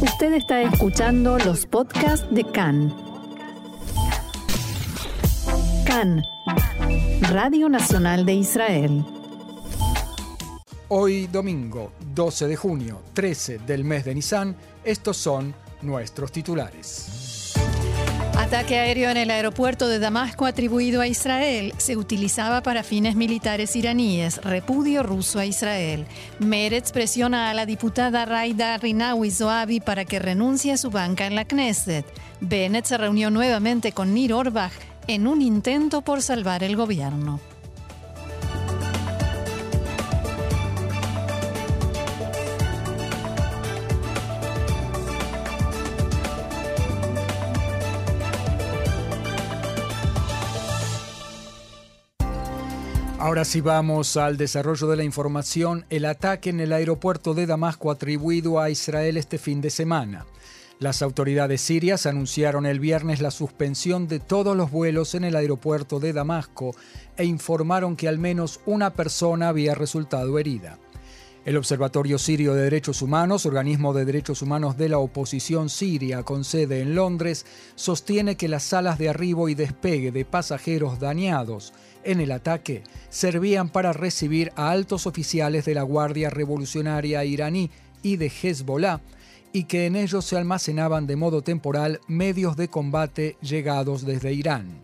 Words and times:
Usted 0.00 0.34
está 0.34 0.60
escuchando 0.60 1.38
los 1.38 1.64
podcasts 1.64 2.26
de 2.30 2.44
CAN. 2.44 2.94
CAN, 5.86 6.22
Radio 7.30 7.70
Nacional 7.70 8.26
de 8.26 8.34
Israel. 8.34 9.04
Hoy 10.88 11.26
domingo 11.28 11.92
12 12.14 12.46
de 12.46 12.56
junio, 12.56 13.00
13 13.14 13.58
del 13.60 13.84
mes 13.84 14.04
de 14.04 14.14
Nisan, 14.14 14.54
estos 14.84 15.16
son 15.16 15.54
nuestros 15.80 16.30
titulares. 16.30 17.25
Ataque 18.46 18.78
aéreo 18.78 19.10
en 19.10 19.16
el 19.16 19.32
aeropuerto 19.32 19.88
de 19.88 19.98
Damasco 19.98 20.46
atribuido 20.46 21.00
a 21.00 21.08
Israel 21.08 21.74
se 21.78 21.96
utilizaba 21.96 22.62
para 22.62 22.84
fines 22.84 23.16
militares 23.16 23.74
iraníes. 23.74 24.40
Repudio 24.40 25.02
ruso 25.02 25.40
a 25.40 25.46
Israel. 25.46 26.06
Meretz 26.38 26.92
presiona 26.92 27.50
a 27.50 27.54
la 27.54 27.66
diputada 27.66 28.24
Raida 28.24 28.76
Rinawi 28.76 29.32
Zoabi 29.32 29.80
para 29.80 30.04
que 30.04 30.20
renuncie 30.20 30.72
a 30.72 30.76
su 30.76 30.92
banca 30.92 31.26
en 31.26 31.34
la 31.34 31.44
Knesset. 31.44 32.06
Bennett 32.40 32.84
se 32.84 32.96
reunió 32.96 33.30
nuevamente 33.30 33.90
con 33.90 34.14
Nir 34.14 34.32
Orbach 34.32 34.72
en 35.08 35.26
un 35.26 35.42
intento 35.42 36.02
por 36.02 36.22
salvar 36.22 36.62
el 36.62 36.76
gobierno. 36.76 37.40
Ahora 53.26 53.44
sí 53.44 53.60
vamos 53.60 54.16
al 54.16 54.36
desarrollo 54.36 54.86
de 54.86 54.96
la 54.98 55.02
información. 55.02 55.84
El 55.90 56.04
ataque 56.04 56.50
en 56.50 56.60
el 56.60 56.72
aeropuerto 56.72 57.34
de 57.34 57.44
Damasco 57.44 57.90
atribuido 57.90 58.60
a 58.60 58.70
Israel 58.70 59.16
este 59.16 59.36
fin 59.36 59.60
de 59.60 59.70
semana. 59.70 60.26
Las 60.78 61.02
autoridades 61.02 61.60
sirias 61.60 62.06
anunciaron 62.06 62.66
el 62.66 62.78
viernes 62.78 63.20
la 63.20 63.32
suspensión 63.32 64.06
de 64.06 64.20
todos 64.20 64.56
los 64.56 64.70
vuelos 64.70 65.16
en 65.16 65.24
el 65.24 65.34
aeropuerto 65.34 65.98
de 65.98 66.12
Damasco 66.12 66.76
e 67.16 67.24
informaron 67.24 67.96
que 67.96 68.06
al 68.06 68.20
menos 68.20 68.60
una 68.64 68.92
persona 68.92 69.48
había 69.48 69.74
resultado 69.74 70.38
herida. 70.38 70.78
El 71.44 71.56
Observatorio 71.56 72.18
Sirio 72.18 72.54
de 72.54 72.62
Derechos 72.62 73.02
Humanos, 73.02 73.46
organismo 73.46 73.92
de 73.92 74.04
derechos 74.04 74.42
humanos 74.42 74.76
de 74.76 74.88
la 74.88 74.98
oposición 74.98 75.68
siria 75.68 76.24
con 76.24 76.42
sede 76.44 76.80
en 76.80 76.94
Londres, 76.94 77.46
sostiene 77.76 78.36
que 78.36 78.48
las 78.48 78.64
salas 78.64 78.98
de 78.98 79.08
arribo 79.08 79.48
y 79.48 79.54
despegue 79.54 80.10
de 80.10 80.24
pasajeros 80.24 80.98
dañados 80.98 81.72
en 82.06 82.20
el 82.20 82.32
ataque 82.32 82.82
servían 83.10 83.68
para 83.68 83.92
recibir 83.92 84.52
a 84.56 84.70
altos 84.70 85.06
oficiales 85.06 85.64
de 85.64 85.74
la 85.74 85.82
Guardia 85.82 86.30
Revolucionaria 86.30 87.24
iraní 87.24 87.70
y 88.02 88.16
de 88.16 88.30
Hezbollah 88.30 89.00
y 89.52 89.64
que 89.64 89.86
en 89.86 89.96
ellos 89.96 90.24
se 90.24 90.36
almacenaban 90.36 91.06
de 91.06 91.16
modo 91.16 91.42
temporal 91.42 92.00
medios 92.08 92.56
de 92.56 92.68
combate 92.68 93.36
llegados 93.40 94.04
desde 94.04 94.32
Irán. 94.32 94.82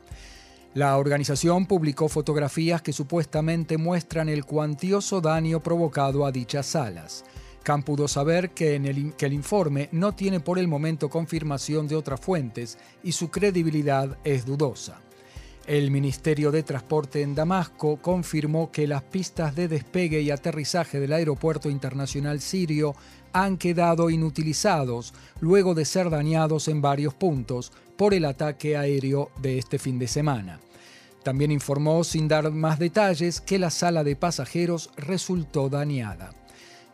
La 0.75 0.97
organización 0.97 1.67
publicó 1.67 2.09
fotografías 2.09 2.81
que 2.81 2.95
supuestamente 2.95 3.77
muestran 3.77 4.31
el 4.31 4.47
cuantioso 4.47 5.21
daño 5.21 5.61
provocado 5.61 6.25
a 6.25 6.33
dichas 6.33 6.67
salas. 6.67 7.25
Khan 7.63 7.83
pudo 7.83 8.09
saber 8.09 8.51
que, 8.51 8.77
el 8.77 9.33
informe 9.33 9.89
no 9.93 10.15
tiene 10.15 10.41
por 10.41 10.59
el 10.59 10.69
momento 10.69 11.11
confirmación 11.11 11.87
de 11.87 11.97
otras 11.97 12.21
fuentes 12.21 12.79
y 13.05 13.13
su 13.13 13.31
credibilidad 13.31 14.17
es 14.25 14.47
dudosa. 14.47 15.01
El 15.67 15.93
Ministerio 15.93 16.51
de 16.51 16.65
Transporte 16.65 17.23
en 17.23 17.37
Damasco 17.37 17.99
confirmó 18.03 18.73
que 18.73 18.89
las 18.89 19.03
pistas 19.03 19.55
de 19.55 19.69
despegue 19.69 20.21
y 20.21 20.33
aterrizaje 20.33 20.99
del 20.99 21.13
Aeropuerto 21.13 21.71
Internacional 21.71 22.41
Sirio 22.41 22.97
han 23.33 23.57
quedado 23.59 24.11
inutilizados 24.11 25.15
luego 25.41 25.75
de 25.75 25.85
ser 25.85 26.11
dañados 26.11 26.67
en 26.67 26.83
varios 26.83 27.15
puntos 27.15 27.71
por 27.97 28.13
el 28.13 28.25
ataque 28.25 28.77
aéreo 28.77 29.31
de 29.41 29.59
este 29.59 29.79
fin 29.79 30.01
de 30.01 30.09
semana. 30.09 30.59
También 31.23 31.53
informó, 31.53 32.03
sin 32.03 32.27
dar 32.27 32.51
más 32.51 32.81
detalles, 32.81 33.41
que 33.41 33.61
la 33.61 33.71
sala 33.71 34.03
de 34.03 34.17
pasajeros 34.17 34.91
resultó 34.97 35.69
dañada. 35.69 36.33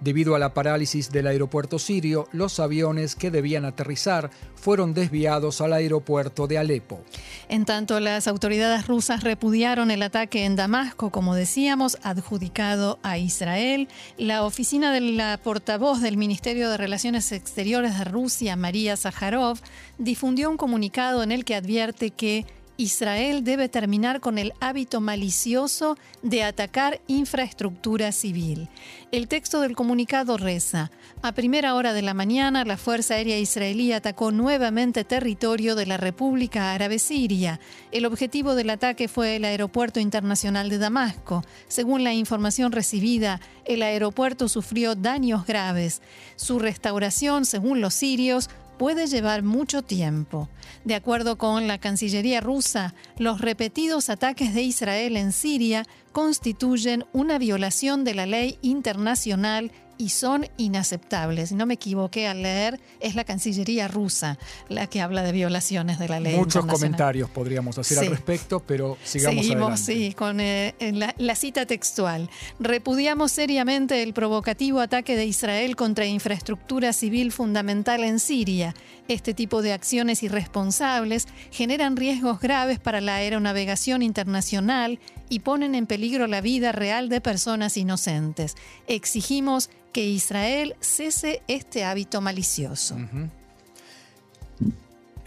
Debido 0.00 0.36
a 0.36 0.38
la 0.38 0.54
parálisis 0.54 1.10
del 1.10 1.26
aeropuerto 1.26 1.80
sirio, 1.80 2.28
los 2.32 2.60
aviones 2.60 3.16
que 3.16 3.32
debían 3.32 3.64
aterrizar 3.64 4.30
fueron 4.54 4.94
desviados 4.94 5.60
al 5.60 5.72
aeropuerto 5.72 6.46
de 6.46 6.56
Alepo. 6.56 7.00
En 7.48 7.64
tanto, 7.64 7.98
las 7.98 8.28
autoridades 8.28 8.86
rusas 8.86 9.24
repudiaron 9.24 9.90
el 9.90 10.02
ataque 10.02 10.44
en 10.44 10.54
Damasco, 10.54 11.10
como 11.10 11.34
decíamos, 11.34 11.98
adjudicado 12.02 13.00
a 13.02 13.18
Israel. 13.18 13.88
La 14.18 14.44
oficina 14.44 14.92
de 14.92 15.00
la 15.00 15.36
portavoz 15.42 16.00
del 16.00 16.16
Ministerio 16.16 16.70
de 16.70 16.76
Relaciones 16.76 17.32
Exteriores 17.32 17.98
de 17.98 18.04
Rusia, 18.04 18.54
María 18.54 18.96
Zaharov, 18.96 19.58
difundió 19.98 20.48
un 20.48 20.56
comunicado 20.56 21.24
en 21.24 21.32
el 21.32 21.44
que 21.44 21.56
advierte 21.56 22.10
que 22.12 22.46
Israel 22.80 23.42
debe 23.42 23.68
terminar 23.68 24.20
con 24.20 24.38
el 24.38 24.52
hábito 24.60 25.00
malicioso 25.00 25.98
de 26.22 26.44
atacar 26.44 27.00
infraestructura 27.08 28.12
civil. 28.12 28.68
El 29.10 29.26
texto 29.26 29.60
del 29.60 29.74
comunicado 29.74 30.36
reza, 30.36 30.92
a 31.20 31.32
primera 31.32 31.74
hora 31.74 31.92
de 31.92 32.02
la 32.02 32.14
mañana 32.14 32.64
la 32.64 32.76
Fuerza 32.76 33.14
Aérea 33.14 33.36
Israelí 33.36 33.92
atacó 33.92 34.30
nuevamente 34.30 35.02
territorio 35.02 35.74
de 35.74 35.86
la 35.86 35.96
República 35.96 36.72
Árabe 36.72 37.00
Siria. 37.00 37.58
El 37.90 38.06
objetivo 38.06 38.54
del 38.54 38.70
ataque 38.70 39.08
fue 39.08 39.34
el 39.34 39.44
Aeropuerto 39.44 39.98
Internacional 39.98 40.68
de 40.68 40.78
Damasco. 40.78 41.42
Según 41.66 42.04
la 42.04 42.14
información 42.14 42.70
recibida, 42.70 43.40
el 43.64 43.82
aeropuerto 43.82 44.48
sufrió 44.48 44.94
daños 44.94 45.46
graves. 45.46 46.00
Su 46.36 46.60
restauración, 46.60 47.44
según 47.44 47.80
los 47.80 47.94
sirios, 47.94 48.48
puede 48.78 49.06
llevar 49.06 49.42
mucho 49.42 49.82
tiempo. 49.82 50.48
De 50.84 50.94
acuerdo 50.94 51.36
con 51.36 51.66
la 51.66 51.78
Cancillería 51.78 52.40
rusa, 52.40 52.94
los 53.18 53.40
repetidos 53.40 54.08
ataques 54.08 54.54
de 54.54 54.62
Israel 54.62 55.16
en 55.16 55.32
Siria 55.32 55.84
constituyen 56.12 57.04
una 57.12 57.38
violación 57.38 58.04
de 58.04 58.14
la 58.14 58.26
ley 58.26 58.58
internacional 58.62 59.72
y 59.98 60.10
son 60.10 60.46
inaceptables. 60.56 61.50
Si 61.50 61.54
no 61.54 61.66
me 61.66 61.74
equivoqué 61.74 62.28
al 62.28 62.42
leer, 62.42 62.80
es 63.00 63.14
la 63.14 63.24
Cancillería 63.24 63.88
rusa 63.88 64.38
la 64.68 64.86
que 64.86 65.00
habla 65.00 65.22
de 65.22 65.32
violaciones 65.32 65.98
de 65.98 66.08
la 66.08 66.20
ley. 66.20 66.36
Muchos 66.36 66.64
comentarios 66.64 67.28
podríamos 67.28 67.76
hacer 67.78 67.98
al 67.98 68.06
respecto, 68.10 68.60
pero 68.60 68.96
sigamos 69.02 69.44
Seguimos, 69.44 69.80
sí, 69.80 70.14
con 70.16 70.40
eh, 70.40 70.74
la, 70.80 71.14
la 71.18 71.34
cita 71.34 71.66
textual. 71.66 72.30
Repudiamos 72.60 73.32
seriamente 73.32 74.02
el 74.02 74.14
provocativo 74.14 74.80
ataque 74.80 75.16
de 75.16 75.26
Israel 75.26 75.76
contra 75.76 76.06
infraestructura 76.06 76.92
civil 76.92 77.32
fundamental 77.32 78.04
en 78.04 78.20
Siria. 78.20 78.74
Este 79.08 79.32
tipo 79.32 79.62
de 79.62 79.72
acciones 79.72 80.22
irresponsables 80.22 81.26
generan 81.50 81.96
riesgos 81.96 82.40
graves 82.40 82.78
para 82.78 83.00
la 83.00 83.16
aeronavegación 83.16 84.02
internacional 84.02 85.00
y 85.30 85.40
ponen 85.40 85.74
en 85.74 85.86
peligro 85.86 86.26
la 86.26 86.42
vida 86.42 86.72
real 86.72 87.08
de 87.08 87.22
personas 87.22 87.78
inocentes. 87.78 88.54
Exigimos 88.86 89.70
que 89.94 90.04
Israel 90.04 90.76
cese 90.80 91.42
este 91.48 91.84
hábito 91.84 92.20
malicioso. 92.20 92.96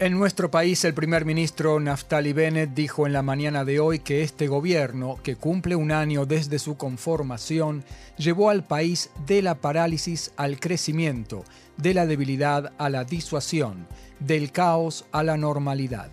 En 0.02 0.18
nuestro 0.18 0.50
país, 0.50 0.84
el 0.84 0.94
primer 0.94 1.24
ministro 1.24 1.78
Naftali 1.78 2.32
Bennett 2.32 2.74
dijo 2.74 3.06
en 3.06 3.12
la 3.12 3.22
mañana 3.22 3.64
de 3.64 3.78
hoy 3.78 4.00
que 4.00 4.22
este 4.22 4.48
gobierno, 4.48 5.18
que 5.22 5.36
cumple 5.36 5.76
un 5.76 5.92
año 5.92 6.26
desde 6.26 6.58
su 6.58 6.76
conformación, 6.76 7.84
llevó 8.16 8.50
al 8.50 8.64
país 8.64 9.10
de 9.28 9.42
la 9.42 9.54
parálisis 9.54 10.32
al 10.36 10.58
crecimiento, 10.58 11.44
de 11.82 11.94
la 11.94 12.06
debilidad 12.06 12.72
a 12.78 12.88
la 12.88 13.04
disuasión, 13.04 13.88
del 14.20 14.52
caos 14.52 15.04
a 15.10 15.24
la 15.24 15.36
normalidad. 15.36 16.10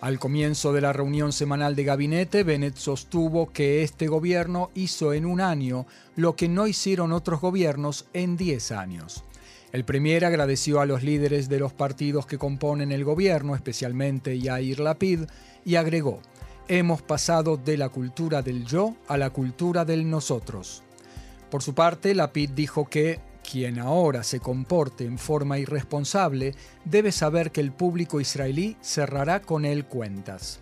Al 0.00 0.18
comienzo 0.18 0.72
de 0.72 0.82
la 0.82 0.92
reunión 0.92 1.32
semanal 1.32 1.74
de 1.74 1.84
gabinete, 1.84 2.44
Bennett 2.44 2.76
sostuvo 2.76 3.50
que 3.50 3.82
este 3.82 4.06
gobierno 4.06 4.70
hizo 4.74 5.12
en 5.12 5.24
un 5.26 5.40
año 5.40 5.86
lo 6.14 6.36
que 6.36 6.48
no 6.48 6.66
hicieron 6.66 7.12
otros 7.12 7.40
gobiernos 7.40 8.04
en 8.12 8.36
10 8.36 8.70
años. 8.72 9.24
El 9.72 9.84
Premier 9.84 10.24
agradeció 10.24 10.80
a 10.80 10.86
los 10.86 11.02
líderes 11.02 11.48
de 11.48 11.58
los 11.58 11.72
partidos 11.72 12.26
que 12.26 12.38
componen 12.38 12.92
el 12.92 13.04
gobierno, 13.04 13.54
especialmente 13.54 14.38
Yair 14.38 14.78
Lapid, 14.78 15.22
y 15.64 15.76
agregó, 15.76 16.20
hemos 16.68 17.02
pasado 17.02 17.56
de 17.56 17.76
la 17.76 17.88
cultura 17.88 18.42
del 18.42 18.66
yo 18.66 18.94
a 19.08 19.16
la 19.16 19.30
cultura 19.30 19.84
del 19.84 20.08
nosotros. 20.08 20.82
Por 21.50 21.62
su 21.62 21.74
parte, 21.74 22.14
Lapid 22.14 22.50
dijo 22.50 22.88
que 22.88 23.20
quien 23.50 23.78
ahora 23.78 24.22
se 24.24 24.40
comporte 24.40 25.04
en 25.04 25.16
forma 25.16 25.58
irresponsable 25.58 26.54
debe 26.84 27.12
saber 27.12 27.50
que 27.50 27.62
el 27.62 27.72
público 27.72 28.20
israelí 28.20 28.76
cerrará 28.82 29.40
con 29.40 29.64
él 29.64 29.86
cuentas. 29.86 30.60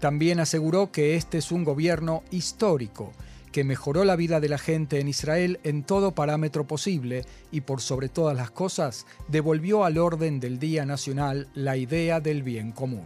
También 0.00 0.40
aseguró 0.40 0.90
que 0.90 1.14
este 1.14 1.38
es 1.38 1.52
un 1.52 1.62
gobierno 1.62 2.24
histórico, 2.32 3.12
que 3.52 3.62
mejoró 3.62 4.04
la 4.04 4.16
vida 4.16 4.40
de 4.40 4.48
la 4.48 4.58
gente 4.58 4.98
en 4.98 5.08
Israel 5.08 5.60
en 5.62 5.84
todo 5.84 6.14
parámetro 6.14 6.66
posible 6.66 7.24
y 7.52 7.60
por 7.60 7.80
sobre 7.80 8.08
todas 8.08 8.36
las 8.36 8.50
cosas 8.50 9.06
devolvió 9.28 9.84
al 9.84 9.96
orden 9.96 10.40
del 10.40 10.58
Día 10.58 10.84
Nacional 10.84 11.48
la 11.54 11.76
idea 11.76 12.20
del 12.20 12.42
bien 12.42 12.72
común. 12.72 13.04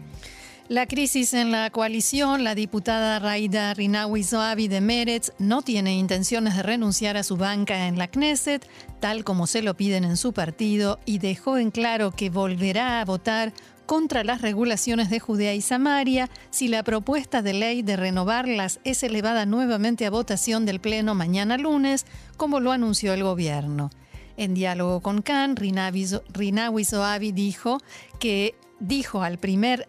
La 0.71 0.87
crisis 0.87 1.35
en 1.35 1.51
la 1.51 1.69
coalición, 1.71 2.45
la 2.45 2.55
diputada 2.55 3.19
Raida 3.19 3.75
Rinawi 3.75 4.23
Zoabi 4.23 4.69
de 4.69 4.81
Meretz 4.81 5.33
no 5.41 5.63
tiene 5.63 5.99
intenciones 5.99 6.55
de 6.55 6.63
renunciar 6.63 7.17
a 7.17 7.25
su 7.25 7.37
banca 7.37 7.89
en 7.89 7.99
la 7.99 8.07
Knesset, 8.07 8.65
tal 9.01 9.25
como 9.25 9.49
se 9.49 9.63
lo 9.63 9.77
piden 9.77 10.05
en 10.05 10.17
su 10.17 10.33
partido, 10.33 11.01
y 11.05 11.19
dejó 11.19 11.59
en 11.59 11.73
claro 11.73 12.13
que 12.13 12.31
volverá 12.31 13.01
a 13.01 13.05
votar 13.05 13.53
contra 13.85 14.23
las 14.23 14.43
regulaciones 14.43 15.11
de 15.11 15.19
Judea 15.19 15.55
y 15.55 15.61
Samaria 15.61 16.31
si 16.51 16.69
la 16.69 16.85
propuesta 16.85 17.43
de 17.43 17.53
ley 17.53 17.83
de 17.83 17.97
renovarlas 17.97 18.79
es 18.85 19.03
elevada 19.03 19.47
nuevamente 19.47 20.07
a 20.07 20.11
votación 20.11 20.67
del 20.67 20.79
Pleno 20.79 21.17
mañana 21.17 21.59
lunes, 21.59 22.07
como 22.37 22.61
lo 22.61 22.71
anunció 22.71 23.13
el 23.13 23.25
gobierno. 23.25 23.91
En 24.37 24.55
diálogo 24.55 25.01
con 25.01 25.23
Khan, 25.23 25.57
Rinawi 25.57 26.85
Zoabi 26.85 27.33
dijo 27.33 27.79
que 28.21 28.55
dijo 28.79 29.25
al 29.25 29.39
primer 29.39 29.89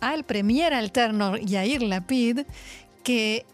al 0.00 0.24
premier 0.24 0.74
alterno 0.74 1.36
Yair 1.36 1.82
Lapid 1.82 2.40
que 3.02 3.44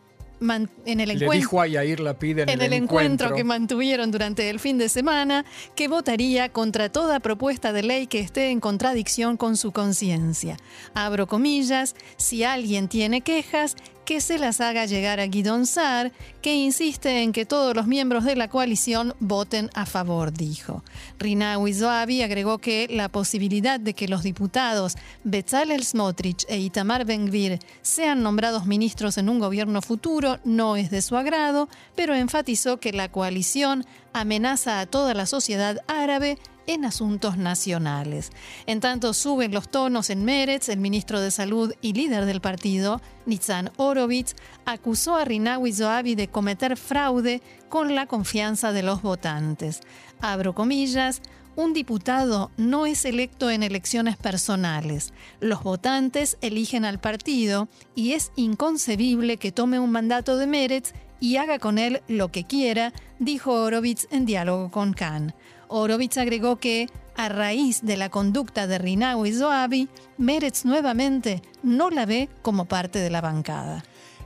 en 0.41 1.01
el 1.01 1.11
encuentro, 1.11 1.33
Le 1.33 1.39
dijo 1.39 1.61
a 1.61 1.67
Yair 1.67 2.01
Lapid 2.01 2.41
en, 2.41 2.49
en 2.49 2.61
el, 2.61 2.73
encuentro. 2.75 3.35
que 3.35 3.45
mantuvieron 3.45 4.11
durante 4.11 4.51
el 4.51 4.61
fin 4.61 4.77
de 4.77 4.89
semana 4.89 5.45
que 5.75 5.89
votaría 5.89 6.51
contra 6.51 6.91
toda 6.91 7.21
propuesta 7.21 7.73
de 7.73 7.83
ley 7.83 8.07
que 8.07 8.21
esté 8.21 8.51
en 8.51 8.61
contradicción 8.61 9.37
con 9.37 9.57
su 9.57 9.73
conciencia. 9.73 10.59
Abro 10.95 11.27
comillas, 11.27 11.95
si 12.17 12.45
alguien 12.45 12.89
tiene 12.89 13.23
quejas, 13.23 13.77
que 14.07 14.21
se 14.21 14.39
las 14.39 14.61
haga 14.61 14.87
llegar 14.87 15.19
a 15.19 15.27
Guidon 15.27 15.67
Sar, 15.67 16.13
que 16.41 16.55
insiste 16.55 17.23
en 17.23 17.33
que 17.33 17.45
todos 17.45 17.75
los 17.75 17.89
miembros 17.89 18.25
de 18.25 18.37
la 18.37 18.49
coalición 18.49 19.15
voten 19.19 19.69
a 19.75 19.85
favor, 19.85 20.33
dijo. 20.33 20.85
Rinawi 21.19 21.75
Zoabi 21.75 22.23
agregó 22.23 22.59
que 22.59 22.87
la 22.89 23.09
posibilidad 23.09 23.81
de 23.81 23.95
que 23.95 24.07
los 24.07 24.23
diputados 24.23 24.95
Bezalel 25.25 25.85
Smotrich 25.85 26.47
e 26.49 26.59
Itamar 26.59 27.05
Ben-Gvir 27.05 27.59
sean 27.83 28.23
nombrados 28.23 28.65
ministros 28.65 29.19
en 29.19 29.29
un 29.29 29.41
gobierno 29.41 29.83
futuro 29.83 30.39
no 30.45 30.77
es 30.77 30.91
de 30.91 31.03
su 31.03 31.17
agrado, 31.17 31.69
pero 31.97 32.15
enfatizó 32.15 32.79
que 32.79 32.93
la 32.93 33.11
coalición 33.11 33.85
amenaza 34.13 34.79
a 34.79 34.87
toda 34.87 35.15
la 35.15 35.27
sociedad 35.27 35.83
árabe 35.89 36.39
en 36.67 36.85
asuntos 36.85 37.37
nacionales. 37.37 38.31
En 38.67 38.81
tanto, 38.81 39.15
suben 39.15 39.53
los 39.53 39.69
tonos 39.69 40.11
en 40.11 40.25
Meretz, 40.25 40.69
el 40.69 40.79
ministro 40.79 41.21
de 41.21 41.31
Salud 41.31 41.73
y 41.81 41.93
líder 41.93 42.25
del 42.25 42.41
partido, 42.41 43.01
Nitzan 43.27 43.71
Orovitz, 43.77 44.35
acusó 44.65 45.17
a 45.17 45.25
Rinawi 45.25 45.73
Zoabi 45.73 46.15
de 46.15 46.29
cometer 46.29 46.77
fraude 46.77 47.43
con 47.69 47.95
la 47.95 48.07
confianza 48.07 48.73
de 48.73 48.83
los 48.83 49.03
votantes. 49.03 49.81
Abro 50.21 50.55
comillas, 50.55 51.23
un 51.57 51.73
diputado 51.73 52.51
no 52.59 52.85
es 52.85 53.07
electo 53.07 53.51
en 53.51 53.63
elecciones 53.63 54.19
personales. 54.19 55.15
Los 55.41 55.63
votantes 55.63 56.37
eligen 56.43 56.85
al 56.85 57.01
partido 57.01 57.69
y 57.95 58.13
es 58.13 58.31
inconcebible 58.37 59.39
que 59.39 59.53
tome 59.53 59.81
un 59.81 59.91
mandato 59.91 60.37
de 60.37 60.47
Meretz 60.47 60.93
y 61.21 61.37
haga 61.37 61.59
con 61.59 61.79
él 61.79 62.03
lo 62.09 62.31
que 62.31 62.45
quiera, 62.45 62.93
dijo 63.19 63.53
Orovitz 63.53 64.07
en 64.11 64.27
diálogo 64.27 64.71
con 64.71 64.93
Khan. 64.93 65.35
Orovitz 65.69 66.19
agregó 66.19 66.57
que, 66.57 66.89
a 67.17 67.29
raíz 67.29 67.81
de 67.83 67.97
la 67.97 68.11
conducta 68.11 68.67
de 68.67 68.79
Rinawi 68.79 69.33
Zoabi, 69.33 69.89
Meretz 70.19 70.65
nuevamente 70.65 71.43
no 71.63 71.91
la 71.91 72.07
ve 72.07 72.29
como 72.43 72.67
parte 72.67 72.99
de 72.99 73.11
la 73.11 73.21
bancada. 73.21 73.85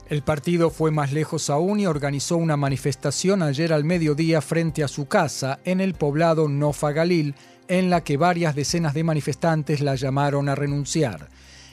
El 0.09 0.23
partido 0.23 0.71
fue 0.71 0.91
más 0.91 1.13
lejos 1.13 1.51
aún 1.51 1.79
y 1.79 1.87
organizó 1.87 2.37
una 2.37 2.57
manifestación 2.57 3.43
ayer 3.43 3.73
al 3.73 3.85
mediodía 3.85 4.41
frente 4.41 4.83
a 4.83 4.89
su 4.89 5.07
casa 5.07 5.61
en 5.65 5.81
el 5.81 5.95
poblado 5.95 6.49
Nofa 6.49 6.91
Galil, 6.91 7.37
en 7.69 7.91
la 7.91 8.03
que 8.03 8.17
varias 8.17 8.57
decenas 8.57 8.93
de 8.93 9.05
manifestantes 9.05 9.81
la 9.81 9.95
llamaron 9.95 10.49
a 10.49 10.57
renunciar. 10.57 11.29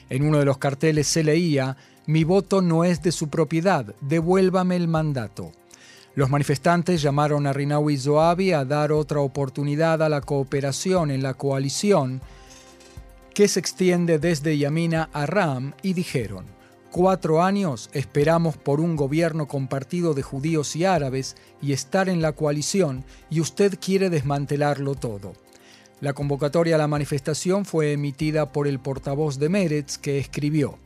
En 0.08 0.22
uno 0.22 0.38
de 0.38 0.44
los 0.44 0.58
carteles 0.58 1.08
se 1.08 1.24
leía, 1.24 1.76
Mi 2.08 2.24
voto 2.24 2.62
no 2.62 2.84
es 2.84 3.02
de 3.02 3.12
su 3.12 3.28
propiedad, 3.28 3.94
devuélvame 4.00 4.76
el 4.76 4.88
mandato. 4.88 5.52
Los 6.14 6.30
manifestantes 6.30 7.02
llamaron 7.02 7.46
a 7.46 7.52
Rinawi 7.52 7.98
Zoabi 7.98 8.52
a 8.52 8.64
dar 8.64 8.92
otra 8.92 9.20
oportunidad 9.20 10.02
a 10.02 10.08
la 10.08 10.22
cooperación 10.22 11.10
en 11.10 11.22
la 11.22 11.34
coalición 11.34 12.22
que 13.34 13.46
se 13.46 13.60
extiende 13.60 14.18
desde 14.18 14.56
Yamina 14.56 15.10
a 15.12 15.26
Ram 15.26 15.74
y 15.82 15.92
dijeron, 15.92 16.46
cuatro 16.90 17.42
años 17.42 17.90
esperamos 17.92 18.56
por 18.56 18.80
un 18.80 18.96
gobierno 18.96 19.46
compartido 19.46 20.14
de 20.14 20.22
judíos 20.22 20.76
y 20.76 20.86
árabes 20.86 21.36
y 21.60 21.74
estar 21.74 22.08
en 22.08 22.22
la 22.22 22.32
coalición 22.32 23.04
y 23.28 23.40
usted 23.40 23.78
quiere 23.78 24.08
desmantelarlo 24.08 24.94
todo. 24.94 25.34
La 26.00 26.14
convocatoria 26.14 26.76
a 26.76 26.78
la 26.78 26.88
manifestación 26.88 27.66
fue 27.66 27.92
emitida 27.92 28.50
por 28.50 28.66
el 28.66 28.78
portavoz 28.78 29.38
de 29.38 29.50
Meretz 29.50 29.98
que 29.98 30.18
escribió, 30.18 30.78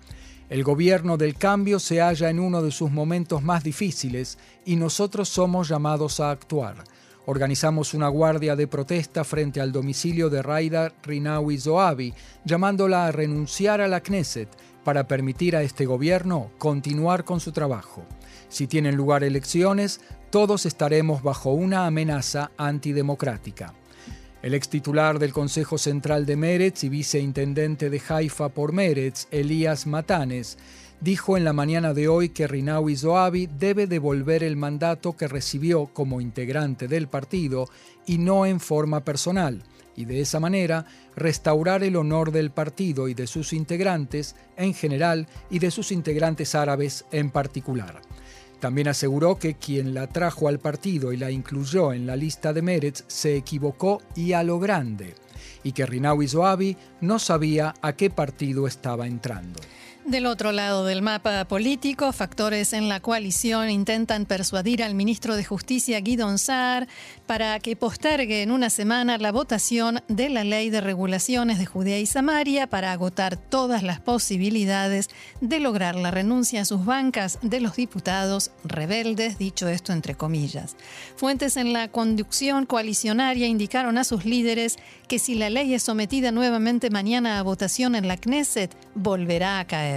el 0.52 0.64
gobierno 0.64 1.16
del 1.16 1.36
cambio 1.36 1.80
se 1.80 2.02
halla 2.02 2.28
en 2.28 2.38
uno 2.38 2.60
de 2.60 2.70
sus 2.70 2.90
momentos 2.90 3.42
más 3.42 3.64
difíciles 3.64 4.36
y 4.66 4.76
nosotros 4.76 5.30
somos 5.30 5.66
llamados 5.66 6.20
a 6.20 6.30
actuar. 6.30 6.84
Organizamos 7.24 7.94
una 7.94 8.08
guardia 8.08 8.54
de 8.54 8.66
protesta 8.66 9.24
frente 9.24 9.62
al 9.62 9.72
domicilio 9.72 10.28
de 10.28 10.42
Raida 10.42 10.92
Rinawi 11.04 11.58
Zoabi, 11.58 12.12
llamándola 12.44 13.06
a 13.06 13.12
renunciar 13.12 13.80
a 13.80 13.88
la 13.88 14.02
Knesset 14.02 14.50
para 14.84 15.08
permitir 15.08 15.56
a 15.56 15.62
este 15.62 15.86
gobierno 15.86 16.50
continuar 16.58 17.24
con 17.24 17.40
su 17.40 17.52
trabajo. 17.52 18.04
Si 18.50 18.66
tienen 18.66 18.94
lugar 18.94 19.24
elecciones, 19.24 20.02
todos 20.28 20.66
estaremos 20.66 21.22
bajo 21.22 21.52
una 21.54 21.86
amenaza 21.86 22.50
antidemocrática. 22.58 23.72
El 24.42 24.54
ex 24.54 24.68
titular 24.68 25.20
del 25.20 25.32
Consejo 25.32 25.78
Central 25.78 26.26
de 26.26 26.34
Meretz 26.34 26.82
y 26.82 26.88
viceintendente 26.88 27.90
de 27.90 28.02
Haifa 28.08 28.48
por 28.48 28.72
Meretz, 28.72 29.28
Elías 29.30 29.86
Matanes, 29.86 30.58
dijo 31.00 31.36
en 31.36 31.44
la 31.44 31.52
mañana 31.52 31.94
de 31.94 32.08
hoy 32.08 32.30
que 32.30 32.48
Rinawi 32.48 32.96
Zoabi 32.96 33.46
debe 33.46 33.86
devolver 33.86 34.42
el 34.42 34.56
mandato 34.56 35.16
que 35.16 35.28
recibió 35.28 35.86
como 35.86 36.20
integrante 36.20 36.88
del 36.88 37.06
partido 37.06 37.68
y 38.04 38.18
no 38.18 38.44
en 38.44 38.58
forma 38.58 39.04
personal, 39.04 39.62
y 39.94 40.06
de 40.06 40.20
esa 40.20 40.40
manera 40.40 40.86
restaurar 41.14 41.84
el 41.84 41.94
honor 41.94 42.32
del 42.32 42.50
partido 42.50 43.06
y 43.06 43.14
de 43.14 43.28
sus 43.28 43.52
integrantes 43.52 44.34
en 44.56 44.74
general 44.74 45.28
y 45.50 45.60
de 45.60 45.70
sus 45.70 45.92
integrantes 45.92 46.56
árabes 46.56 47.04
en 47.12 47.30
particular. 47.30 48.02
También 48.62 48.86
aseguró 48.86 49.40
que 49.40 49.54
quien 49.54 49.92
la 49.92 50.06
trajo 50.06 50.46
al 50.46 50.60
partido 50.60 51.12
y 51.12 51.16
la 51.16 51.32
incluyó 51.32 51.92
en 51.92 52.06
la 52.06 52.14
lista 52.14 52.52
de 52.52 52.62
Meretz 52.62 53.02
se 53.08 53.34
equivocó 53.34 54.00
y 54.14 54.34
a 54.34 54.44
lo 54.44 54.60
grande, 54.60 55.16
y 55.64 55.72
que 55.72 55.84
Rinawi 55.84 56.28
Zoabi 56.28 56.76
no 57.00 57.18
sabía 57.18 57.74
a 57.82 57.94
qué 57.94 58.08
partido 58.08 58.68
estaba 58.68 59.08
entrando. 59.08 59.58
Del 60.04 60.26
otro 60.26 60.50
lado 60.50 60.84
del 60.84 61.00
mapa 61.00 61.44
político, 61.44 62.12
factores 62.12 62.72
en 62.72 62.88
la 62.88 62.98
coalición 62.98 63.70
intentan 63.70 64.26
persuadir 64.26 64.82
al 64.82 64.96
ministro 64.96 65.36
de 65.36 65.44
Justicia 65.44 66.00
Guidon 66.00 66.38
Saar 66.38 66.88
para 67.26 67.60
que 67.60 67.76
postergue 67.76 68.42
en 68.42 68.50
una 68.50 68.68
semana 68.68 69.16
la 69.18 69.30
votación 69.30 70.00
de 70.08 70.28
la 70.28 70.42
ley 70.42 70.70
de 70.70 70.80
regulaciones 70.80 71.60
de 71.60 71.66
Judea 71.66 72.00
y 72.00 72.06
Samaria 72.06 72.66
para 72.66 72.90
agotar 72.90 73.36
todas 73.36 73.84
las 73.84 74.00
posibilidades 74.00 75.08
de 75.40 75.60
lograr 75.60 75.94
la 75.94 76.10
renuncia 76.10 76.62
a 76.62 76.64
sus 76.64 76.84
bancas 76.84 77.38
de 77.40 77.60
los 77.60 77.76
diputados 77.76 78.50
rebeldes, 78.64 79.38
dicho 79.38 79.68
esto 79.68 79.92
entre 79.92 80.16
comillas. 80.16 80.74
Fuentes 81.14 81.56
en 81.56 81.72
la 81.72 81.86
conducción 81.86 82.66
coalicionaria 82.66 83.46
indicaron 83.46 83.96
a 83.98 84.04
sus 84.04 84.24
líderes 84.24 84.78
que 85.06 85.20
si 85.20 85.36
la 85.36 85.48
ley 85.48 85.74
es 85.74 85.84
sometida 85.84 86.32
nuevamente 86.32 86.90
mañana 86.90 87.38
a 87.38 87.42
votación 87.42 87.94
en 87.94 88.08
la 88.08 88.16
Knesset, 88.16 88.76
volverá 88.96 89.60
a 89.60 89.66
caer. 89.66 89.91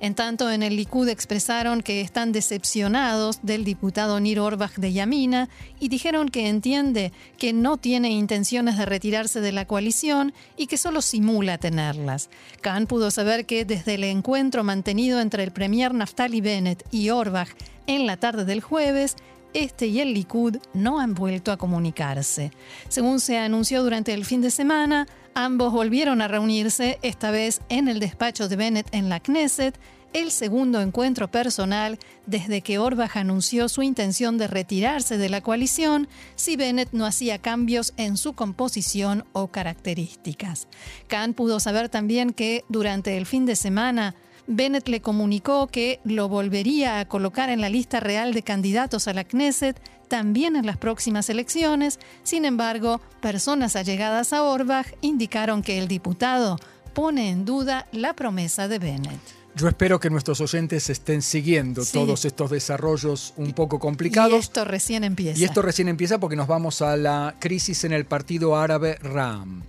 En 0.00 0.14
tanto, 0.14 0.50
en 0.50 0.62
el 0.62 0.76
Likud 0.76 1.08
expresaron 1.08 1.82
que 1.82 2.00
están 2.00 2.32
decepcionados 2.32 3.40
del 3.42 3.64
diputado 3.64 4.20
Nir 4.20 4.40
Orbach 4.40 4.74
de 4.76 4.92
Yamina 4.92 5.48
y 5.80 5.88
dijeron 5.88 6.28
que 6.28 6.48
entiende 6.48 7.12
que 7.38 7.52
no 7.52 7.76
tiene 7.76 8.10
intenciones 8.10 8.76
de 8.76 8.86
retirarse 8.86 9.40
de 9.40 9.52
la 9.52 9.66
coalición 9.66 10.32
y 10.56 10.66
que 10.66 10.76
solo 10.76 11.02
simula 11.02 11.58
tenerlas. 11.58 12.30
Khan 12.60 12.86
pudo 12.86 13.10
saber 13.10 13.46
que 13.46 13.64
desde 13.64 13.94
el 13.94 14.04
encuentro 14.04 14.64
mantenido 14.64 15.20
entre 15.20 15.44
el 15.44 15.52
premier 15.52 15.94
Naftali 15.94 16.40
Bennett 16.40 16.84
y 16.90 17.10
Orbach 17.10 17.48
en 17.86 18.06
la 18.06 18.16
tarde 18.16 18.44
del 18.44 18.60
jueves, 18.60 19.16
este 19.54 19.86
y 19.86 20.00
el 20.00 20.14
Likud 20.14 20.56
no 20.72 20.98
han 20.98 21.14
vuelto 21.14 21.52
a 21.52 21.56
comunicarse. 21.56 22.52
Según 22.88 23.20
se 23.20 23.38
anunció 23.38 23.82
durante 23.82 24.14
el 24.14 24.24
fin 24.24 24.40
de 24.40 24.50
semana, 24.50 25.06
ambos 25.34 25.72
volvieron 25.72 26.20
a 26.22 26.28
reunirse, 26.28 26.98
esta 27.02 27.30
vez 27.30 27.60
en 27.68 27.88
el 27.88 28.00
despacho 28.00 28.48
de 28.48 28.56
Bennett 28.56 28.88
en 28.92 29.08
la 29.08 29.20
Knesset, 29.20 29.78
el 30.12 30.30
segundo 30.30 30.80
encuentro 30.80 31.30
personal 31.30 31.98
desde 32.26 32.60
que 32.60 32.78
Orbach 32.78 33.16
anunció 33.16 33.68
su 33.68 33.82
intención 33.82 34.36
de 34.36 34.46
retirarse 34.46 35.16
de 35.16 35.28
la 35.28 35.40
coalición 35.40 36.08
si 36.34 36.56
Bennett 36.56 36.92
no 36.92 37.06
hacía 37.06 37.38
cambios 37.38 37.94
en 37.96 38.16
su 38.16 38.34
composición 38.34 39.24
o 39.32 39.48
características. 39.48 40.68
Khan 41.08 41.34
pudo 41.34 41.60
saber 41.60 41.88
también 41.88 42.32
que 42.32 42.64
durante 42.68 43.16
el 43.16 43.26
fin 43.26 43.46
de 43.46 43.56
semana 43.56 44.14
Bennett 44.46 44.88
le 44.88 45.00
comunicó 45.00 45.68
que 45.68 46.00
lo 46.04 46.28
volvería 46.28 46.98
a 46.98 47.08
colocar 47.08 47.48
en 47.48 47.60
la 47.60 47.68
lista 47.68 48.00
real 48.00 48.34
de 48.34 48.42
candidatos 48.42 49.08
a 49.08 49.14
la 49.14 49.24
Knesset 49.24 49.80
también 50.12 50.56
en 50.56 50.66
las 50.66 50.76
próximas 50.76 51.30
elecciones. 51.30 51.98
Sin 52.22 52.44
embargo, 52.44 53.00
personas 53.22 53.76
allegadas 53.76 54.34
a 54.34 54.42
Orbach 54.42 54.88
indicaron 55.00 55.62
que 55.62 55.78
el 55.78 55.88
diputado 55.88 56.58
pone 56.92 57.30
en 57.30 57.46
duda 57.46 57.86
la 57.92 58.12
promesa 58.12 58.68
de 58.68 58.78
Bennett. 58.78 59.20
Yo 59.56 59.68
espero 59.68 59.98
que 60.00 60.10
nuestros 60.10 60.42
oyentes 60.42 60.90
estén 60.90 61.22
siguiendo 61.22 61.82
todos 61.86 62.26
estos 62.26 62.50
desarrollos 62.50 63.32
un 63.38 63.54
poco 63.54 63.78
complicados. 63.78 64.34
Y 64.34 64.36
esto 64.36 64.66
recién 64.66 65.02
empieza. 65.02 65.40
Y 65.40 65.44
esto 65.44 65.62
recién 65.62 65.88
empieza 65.88 66.20
porque 66.20 66.36
nos 66.36 66.46
vamos 66.46 66.82
a 66.82 66.94
la 66.98 67.34
crisis 67.38 67.84
en 67.84 67.94
el 67.94 68.04
partido 68.04 68.58
árabe 68.58 68.96
RAM. 68.96 69.62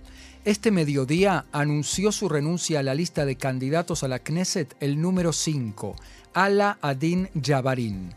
Este 0.44 0.70
mediodía 0.70 1.46
anunció 1.52 2.12
su 2.12 2.28
renuncia 2.28 2.80
a 2.80 2.82
la 2.82 2.94
lista 2.94 3.24
de 3.24 3.36
candidatos 3.36 4.02
a 4.02 4.08
la 4.08 4.18
Knesset 4.18 4.76
el 4.80 5.00
número 5.00 5.32
5, 5.32 5.96
Ala 6.34 6.76
Adin 6.82 7.30
Jabarin. 7.42 8.12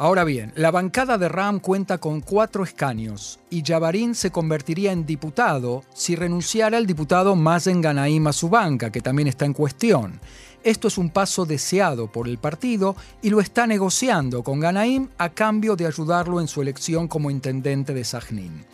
Ahora 0.00 0.22
bien, 0.22 0.52
la 0.54 0.70
bancada 0.70 1.18
de 1.18 1.28
Ram 1.28 1.58
cuenta 1.58 1.98
con 1.98 2.20
cuatro 2.20 2.62
escaños 2.62 3.40
y 3.50 3.64
Jabarin 3.66 4.14
se 4.14 4.30
convertiría 4.30 4.92
en 4.92 5.04
diputado 5.04 5.82
si 5.92 6.14
renunciara 6.14 6.78
el 6.78 6.86
diputado 6.86 7.34
Mazen 7.34 7.80
Ganaim 7.80 8.28
a 8.28 8.32
su 8.32 8.48
banca, 8.48 8.92
que 8.92 9.00
también 9.00 9.26
está 9.26 9.44
en 9.44 9.54
cuestión. 9.54 10.20
Esto 10.62 10.86
es 10.86 10.98
un 10.98 11.10
paso 11.10 11.46
deseado 11.46 12.12
por 12.12 12.28
el 12.28 12.38
partido 12.38 12.94
y 13.22 13.30
lo 13.30 13.40
está 13.40 13.66
negociando 13.66 14.44
con 14.44 14.60
Ganaim 14.60 15.08
a 15.18 15.30
cambio 15.30 15.74
de 15.74 15.88
ayudarlo 15.88 16.40
en 16.40 16.46
su 16.46 16.62
elección 16.62 17.08
como 17.08 17.28
intendente 17.28 17.92
de 17.92 18.04
Sajnin. 18.04 18.64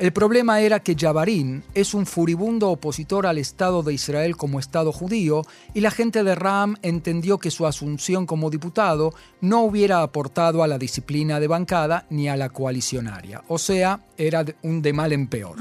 El 0.00 0.14
problema 0.14 0.62
era 0.62 0.80
que 0.80 0.96
Jabarín 0.98 1.62
es 1.74 1.92
un 1.92 2.06
furibundo 2.06 2.70
opositor 2.70 3.26
al 3.26 3.36
Estado 3.36 3.82
de 3.82 3.92
Israel 3.92 4.34
como 4.34 4.58
Estado 4.58 4.92
judío 4.92 5.42
y 5.74 5.80
la 5.80 5.90
gente 5.90 6.24
de 6.24 6.34
Ram 6.34 6.76
entendió 6.80 7.36
que 7.36 7.50
su 7.50 7.66
asunción 7.66 8.24
como 8.24 8.48
diputado 8.48 9.12
no 9.42 9.60
hubiera 9.60 10.00
aportado 10.00 10.62
a 10.62 10.66
la 10.66 10.78
disciplina 10.78 11.38
de 11.38 11.48
bancada 11.48 12.06
ni 12.08 12.30
a 12.30 12.38
la 12.38 12.48
coalicionaria. 12.48 13.42
O 13.48 13.58
sea, 13.58 14.00
era 14.16 14.42
un 14.62 14.80
de 14.80 14.94
mal 14.94 15.12
en 15.12 15.26
peor. 15.26 15.56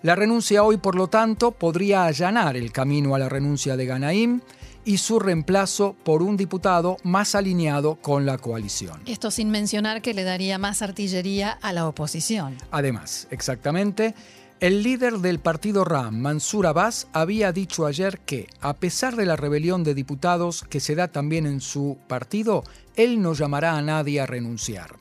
La 0.00 0.14
renuncia 0.14 0.62
hoy, 0.62 0.78
por 0.78 0.94
lo 0.94 1.08
tanto, 1.08 1.50
podría 1.50 2.06
allanar 2.06 2.56
el 2.56 2.72
camino 2.72 3.14
a 3.14 3.18
la 3.18 3.28
renuncia 3.28 3.76
de 3.76 3.84
Ganaim 3.84 4.40
y 4.88 4.96
su 4.96 5.18
reemplazo 5.18 5.94
por 6.02 6.22
un 6.22 6.38
diputado 6.38 6.96
más 7.02 7.34
alineado 7.34 7.96
con 7.96 8.24
la 8.24 8.38
coalición. 8.38 9.02
Esto 9.04 9.30
sin 9.30 9.50
mencionar 9.50 10.00
que 10.00 10.14
le 10.14 10.24
daría 10.24 10.56
más 10.56 10.80
artillería 10.80 11.50
a 11.60 11.74
la 11.74 11.86
oposición. 11.86 12.56
Además, 12.70 13.28
exactamente, 13.30 14.14
el 14.60 14.82
líder 14.82 15.18
del 15.18 15.40
partido 15.40 15.84
RAM, 15.84 16.18
Mansur 16.20 16.68
Abbas, 16.68 17.06
había 17.12 17.52
dicho 17.52 17.84
ayer 17.84 18.20
que, 18.20 18.48
a 18.62 18.72
pesar 18.76 19.14
de 19.14 19.26
la 19.26 19.36
rebelión 19.36 19.84
de 19.84 19.92
diputados 19.92 20.62
que 20.62 20.80
se 20.80 20.94
da 20.94 21.08
también 21.08 21.44
en 21.44 21.60
su 21.60 21.98
partido, 22.08 22.64
él 22.96 23.20
no 23.20 23.34
llamará 23.34 23.76
a 23.76 23.82
nadie 23.82 24.22
a 24.22 24.26
renunciar. 24.26 24.96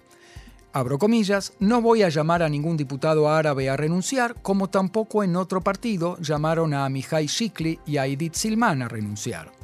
Abro 0.73 0.99
comillas, 0.99 1.53
no 1.61 1.81
voy 1.81 2.03
a 2.03 2.09
llamar 2.09 2.43
a 2.43 2.49
ningún 2.49 2.75
diputado 2.75 3.29
árabe 3.29 3.69
a 3.69 3.77
renunciar, 3.77 4.35
como 4.41 4.69
tampoco 4.69 5.23
en 5.23 5.37
otro 5.37 5.61
partido 5.61 6.17
llamaron 6.19 6.73
a 6.73 6.89
Mihai 6.89 7.27
Shikli 7.27 7.79
y 7.85 7.95
a 7.95 8.05
Edith 8.05 8.33
Silman 8.33 8.81
a 8.81 8.89
renunciar. 8.89 9.56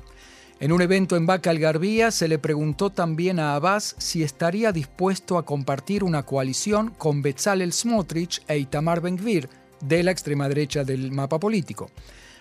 En 0.64 0.72
un 0.72 0.82
evento 0.82 1.18
en 1.18 1.26
Baca 1.26 1.50
al 1.50 2.14
se 2.14 2.30
le 2.30 2.40
preguntó 2.40 2.90
también 2.90 3.38
a 3.38 3.54
Abbas 3.54 3.98
si 3.98 4.24
estaría 4.24 4.72
dispuesto 4.72 5.38
a 5.38 5.44
compartir 5.44 6.06
una 6.06 6.24
coalición 6.24 6.92
con 6.92 7.22
Bezalel 7.22 7.74
Smotrich 7.74 8.42
e 8.48 8.60
Itamar 8.60 9.02
Ben-Gvir, 9.02 9.50
de 9.82 10.04
la 10.04 10.12
extrema 10.12 10.48
derecha 10.48 10.86
del 10.86 11.12
mapa 11.12 11.38
político. 11.38 11.92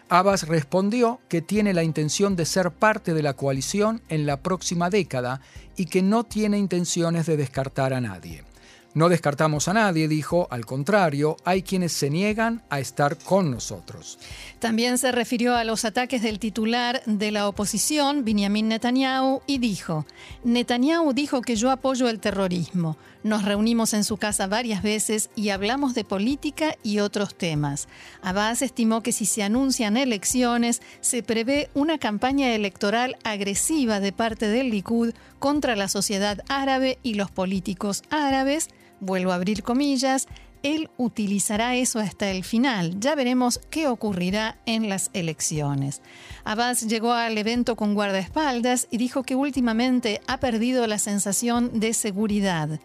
Abbas 0.08 0.46
respondió 0.46 1.20
que 1.28 1.42
tiene 1.42 1.74
la 1.74 1.82
intención 1.82 2.36
de 2.36 2.46
ser 2.46 2.70
parte 2.70 3.12
de 3.12 3.24
la 3.24 3.34
coalición 3.34 4.02
en 4.08 4.24
la 4.24 4.36
próxima 4.36 4.88
década 4.88 5.40
y 5.76 5.86
que 5.86 6.02
no 6.02 6.22
tiene 6.22 6.58
intenciones 6.58 7.26
de 7.26 7.36
descartar 7.36 7.92
a 7.92 8.00
nadie. 8.00 8.44
No 8.94 9.08
descartamos 9.08 9.68
a 9.68 9.72
nadie, 9.72 10.06
dijo, 10.06 10.48
al 10.50 10.66
contrario, 10.66 11.38
hay 11.44 11.62
quienes 11.62 11.92
se 11.92 12.10
niegan 12.10 12.62
a 12.68 12.78
estar 12.78 13.16
con 13.16 13.50
nosotros. 13.50 14.18
También 14.58 14.98
se 14.98 15.12
refirió 15.12 15.56
a 15.56 15.64
los 15.64 15.86
ataques 15.86 16.20
del 16.20 16.38
titular 16.38 17.02
de 17.06 17.30
la 17.30 17.48
oposición, 17.48 18.22
Benjamin 18.22 18.68
Netanyahu, 18.68 19.40
y 19.46 19.58
dijo, 19.58 20.04
Netanyahu 20.44 21.14
dijo 21.14 21.40
que 21.40 21.56
yo 21.56 21.70
apoyo 21.70 22.10
el 22.10 22.20
terrorismo. 22.20 22.98
Nos 23.22 23.44
reunimos 23.46 23.94
en 23.94 24.04
su 24.04 24.18
casa 24.18 24.46
varias 24.46 24.82
veces 24.82 25.30
y 25.36 25.50
hablamos 25.50 25.94
de 25.94 26.04
política 26.04 26.76
y 26.82 26.98
otros 26.98 27.34
temas. 27.34 27.88
Abbas 28.20 28.60
estimó 28.60 29.02
que 29.02 29.12
si 29.12 29.24
se 29.24 29.42
anuncian 29.42 29.96
elecciones, 29.96 30.82
se 31.00 31.22
prevé 31.22 31.70
una 31.72 31.98
campaña 31.98 32.54
electoral 32.54 33.16
agresiva 33.24 34.00
de 34.00 34.12
parte 34.12 34.48
del 34.48 34.70
Likud 34.70 35.14
contra 35.38 35.76
la 35.76 35.88
sociedad 35.88 36.42
árabe 36.48 36.98
y 37.02 37.14
los 37.14 37.30
políticos 37.30 38.02
árabes, 38.10 38.68
vuelvo 39.02 39.32
a 39.32 39.34
abrir 39.34 39.62
comillas, 39.62 40.28
él 40.62 40.90
utilizará 40.96 41.74
eso 41.74 41.98
hasta 41.98 42.30
el 42.30 42.44
final. 42.44 42.98
Ya 43.00 43.14
veremos 43.14 43.60
qué 43.70 43.88
ocurrirá 43.88 44.58
en 44.64 44.88
las 44.88 45.10
elecciones. 45.12 46.02
Abbas 46.44 46.86
llegó 46.86 47.12
al 47.12 47.36
evento 47.36 47.76
con 47.76 47.94
guardaespaldas 47.94 48.86
y 48.90 48.96
dijo 48.96 49.22
que 49.22 49.34
últimamente 49.34 50.20
ha 50.26 50.38
perdido 50.38 50.86
la 50.86 50.98
sensación 50.98 51.80
de 51.80 51.94
seguridad. 51.94 52.80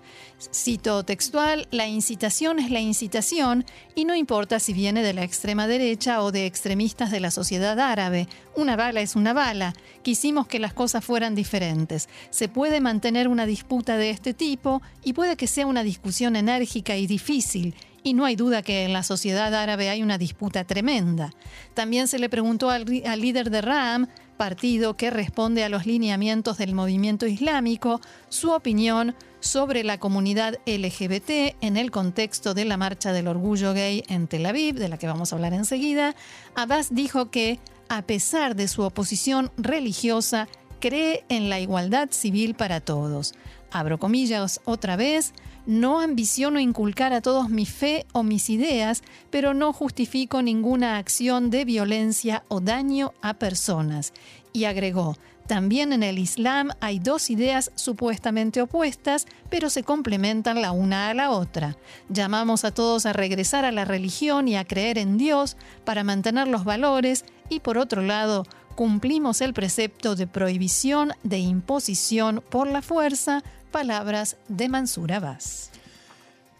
Cito 0.54 1.04
textual, 1.04 1.68
la 1.72 1.88
incitación 1.88 2.60
es 2.60 2.72
la 2.72 2.80
incitación 2.80 3.66
y 3.96 4.06
no 4.06 4.16
importa 4.16 4.60
si 4.60 4.74
viene 4.74 5.04
de 5.04 5.14
la 5.14 5.24
extrema 5.24 5.68
derecha 5.68 6.22
o 6.22 6.32
de 6.32 6.46
extremistas 6.46 7.12
de 7.12 7.20
la 7.20 7.32
sociedad 7.32 7.80
árabe. 7.80 8.28
Una 8.58 8.76
bala 8.76 9.02
es 9.02 9.16
una 9.16 9.34
bala. 9.34 9.76
Quisimos 10.02 10.48
que 10.48 10.58
las 10.58 10.74
cosas 10.74 11.06
fueran 11.06 11.36
diferentes. 11.36 12.10
Se 12.32 12.50
puede 12.50 12.82
mantener 12.82 13.28
una 13.28 13.46
disputa 13.46 13.98
de 13.98 14.10
este 14.10 14.34
tipo 14.34 14.82
y 15.04 15.14
puede 15.14 15.38
que 15.38 15.46
sea 15.46 15.68
una 15.68 15.84
discusión 15.84 16.36
enérgica 16.36 16.98
y 16.98 17.06
difícil 17.06 17.76
y 18.02 18.14
no 18.16 18.26
hay 18.26 18.36
duda 18.36 18.64
que 18.64 18.86
en 18.86 18.94
la 18.94 19.04
sociedad 19.04 19.54
árabe 19.54 19.90
hay 19.90 20.02
una 20.02 20.18
disputa 20.18 20.64
tremenda. 20.64 21.34
También 21.76 22.08
se 22.08 22.18
le 22.18 22.30
preguntó 22.30 22.72
al, 22.72 22.86
líder 22.86 23.52
de 23.52 23.62
RAM, 23.62 24.08
partido 24.38 24.96
que 24.96 25.12
responde 25.12 25.64
a 25.64 25.70
los 25.70 25.86
lineamientos 25.86 26.58
del 26.58 26.74
movimiento 26.74 27.28
islámico, 27.28 28.02
su 28.30 28.52
opinión 28.52 29.14
sobre 29.40 29.84
la 29.84 30.00
comunidad 30.00 30.58
LGBT 30.66 31.58
en 31.62 31.78
el 31.78 31.92
contexto 31.92 32.54
de 32.54 32.66
la 32.66 32.78
marcha 32.78 33.12
del 33.12 33.28
orgullo 33.28 33.74
gay 33.74 34.04
en 34.08 34.28
Tel 34.28 34.46
Aviv, 34.46 34.76
de 34.76 34.90
la 34.90 34.98
que 34.98 35.06
vamos 35.06 35.32
a 35.32 35.36
hablar 35.36 35.54
enseguida. 35.54 36.16
Abbas 36.56 36.96
dijo 36.96 37.30
que, 37.30 37.60
a 37.89 38.01
pesar 38.01 38.56
de 38.56 38.67
su 38.67 38.82
oposición 38.84 39.51
religiosa, 39.58 40.48
cree 40.79 41.24
en 41.29 41.50
la 41.50 41.60
igualdad 41.60 42.10
civil 42.12 42.56
para 42.56 42.79
todos. 42.79 43.34
Abro 43.72 43.98
comillas 43.98 44.62
otra 44.65 44.96
vez, 44.96 45.34
no 45.65 46.00
ambiciono 46.00 46.60
inculcar 46.60 47.12
a 47.12 47.22
todos 47.22 47.50
mi 47.50 47.65
fe 47.65 48.06
o 48.13 48.24
mis 48.24 48.50
ideas, 48.50 49.03
pero 49.29 49.53
no 49.53 49.74
justifico 49.74 50.41
ninguna 50.41 50.98
acción 50.98 51.50
de 51.50 51.65
violencia 51.65 52.44
o 52.48 52.62
daño 52.62 53.13
a 53.22 53.34
personas. 53.34 54.13
Y 54.53 54.63
agregó, 54.63 55.17
también 55.48 55.94
en 55.94 56.03
el 56.03 56.20
Islam 56.20 56.72
hay 56.82 57.00
dos 57.00 57.29
ideas 57.29 57.72
supuestamente 57.75 58.62
opuestas, 58.62 59.27
pero 59.50 59.70
se 59.70 59.84
complementan 59.84 60.62
la 60.62 60.72
una 60.72 61.10
a 61.10 61.13
la 61.13 61.32
otra. 61.32 61.77
Llamamos 62.10 62.65
a 62.65 62.74
todos 62.74 63.06
a 63.06 63.13
regresar 63.13 63.63
a 63.63 63.72
la 63.72 63.86
religión 63.86 64.50
y 64.50 64.58
a 64.58 64.65
creer 64.65 64.98
en 64.98 65.17
Dios 65.17 65.56
para 65.86 66.03
mantener 66.03 66.50
los 66.50 66.65
valores 66.65 67.24
y 67.50 67.60
por 67.60 67.77
otro 67.77 68.01
lado, 68.01 68.46
cumplimos 68.75 69.42
el 69.42 69.54
precepto 69.54 70.16
de 70.16 70.27
prohibición 70.27 71.13
de 71.24 71.39
imposición 71.39 72.44
por 72.50 72.68
la 72.68 72.82
fuerza 72.82 73.44
Palabras 73.72 74.38
de 74.48 74.70
Mansur 74.70 75.12
Abbas. 75.12 75.72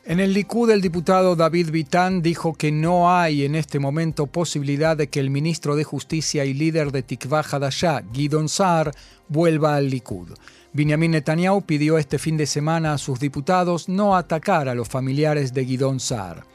En 0.04 0.22
el 0.22 0.34
Likud, 0.34 0.70
el 0.70 0.82
diputado 0.82 1.36
David 1.36 1.70
Vitán 1.70 2.22
dijo 2.22 2.54
que 2.54 2.72
no 2.72 3.14
hay 3.14 3.44
en 3.44 3.56
este 3.56 3.78
momento 3.78 4.26
posibilidad 4.26 4.96
de 4.96 5.10
que 5.10 5.20
el 5.20 5.30
ministro 5.30 5.76
de 5.76 5.84
Justicia 5.84 6.46
y 6.46 6.54
líder 6.54 6.94
de 6.94 7.04
Tikva 7.04 7.42
Hadashah, 7.42 8.04
Gidon 8.14 8.48
Saar, 8.48 8.94
vuelva 9.28 9.76
al 9.76 9.90
Likud. 9.90 10.30
Benjamin 10.72 11.12
Netanyahu 11.12 11.64
pidió 11.64 11.98
este 11.98 12.20
fin 12.20 12.38
de 12.38 12.46
semana 12.46 12.94
a 12.94 12.98
sus 12.98 13.20
diputados 13.20 13.90
no 13.90 14.16
atacar 14.16 14.70
a 14.70 14.76
los 14.76 14.88
familiares 14.88 15.54
de 15.54 15.66
Gidon 15.66 16.00
Saar. 16.00 16.46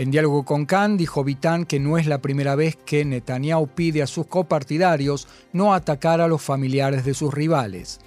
En 0.00 0.10
diálogo 0.10 0.46
con 0.46 0.64
Khan, 0.64 0.96
dijo 0.96 1.24
Vitán 1.24 1.66
que 1.66 1.78
no 1.78 1.98
es 1.98 2.06
la 2.06 2.22
primera 2.22 2.54
vez 2.54 2.74
que 2.74 3.04
Netanyahu 3.04 3.66
pide 3.66 4.00
a 4.00 4.06
sus 4.06 4.26
copartidarios 4.26 5.28
no 5.52 5.74
atacar 5.74 6.22
a 6.22 6.26
los 6.26 6.40
familiares 6.40 7.04
de 7.04 7.12
sus 7.12 7.34
rivales. 7.34 8.00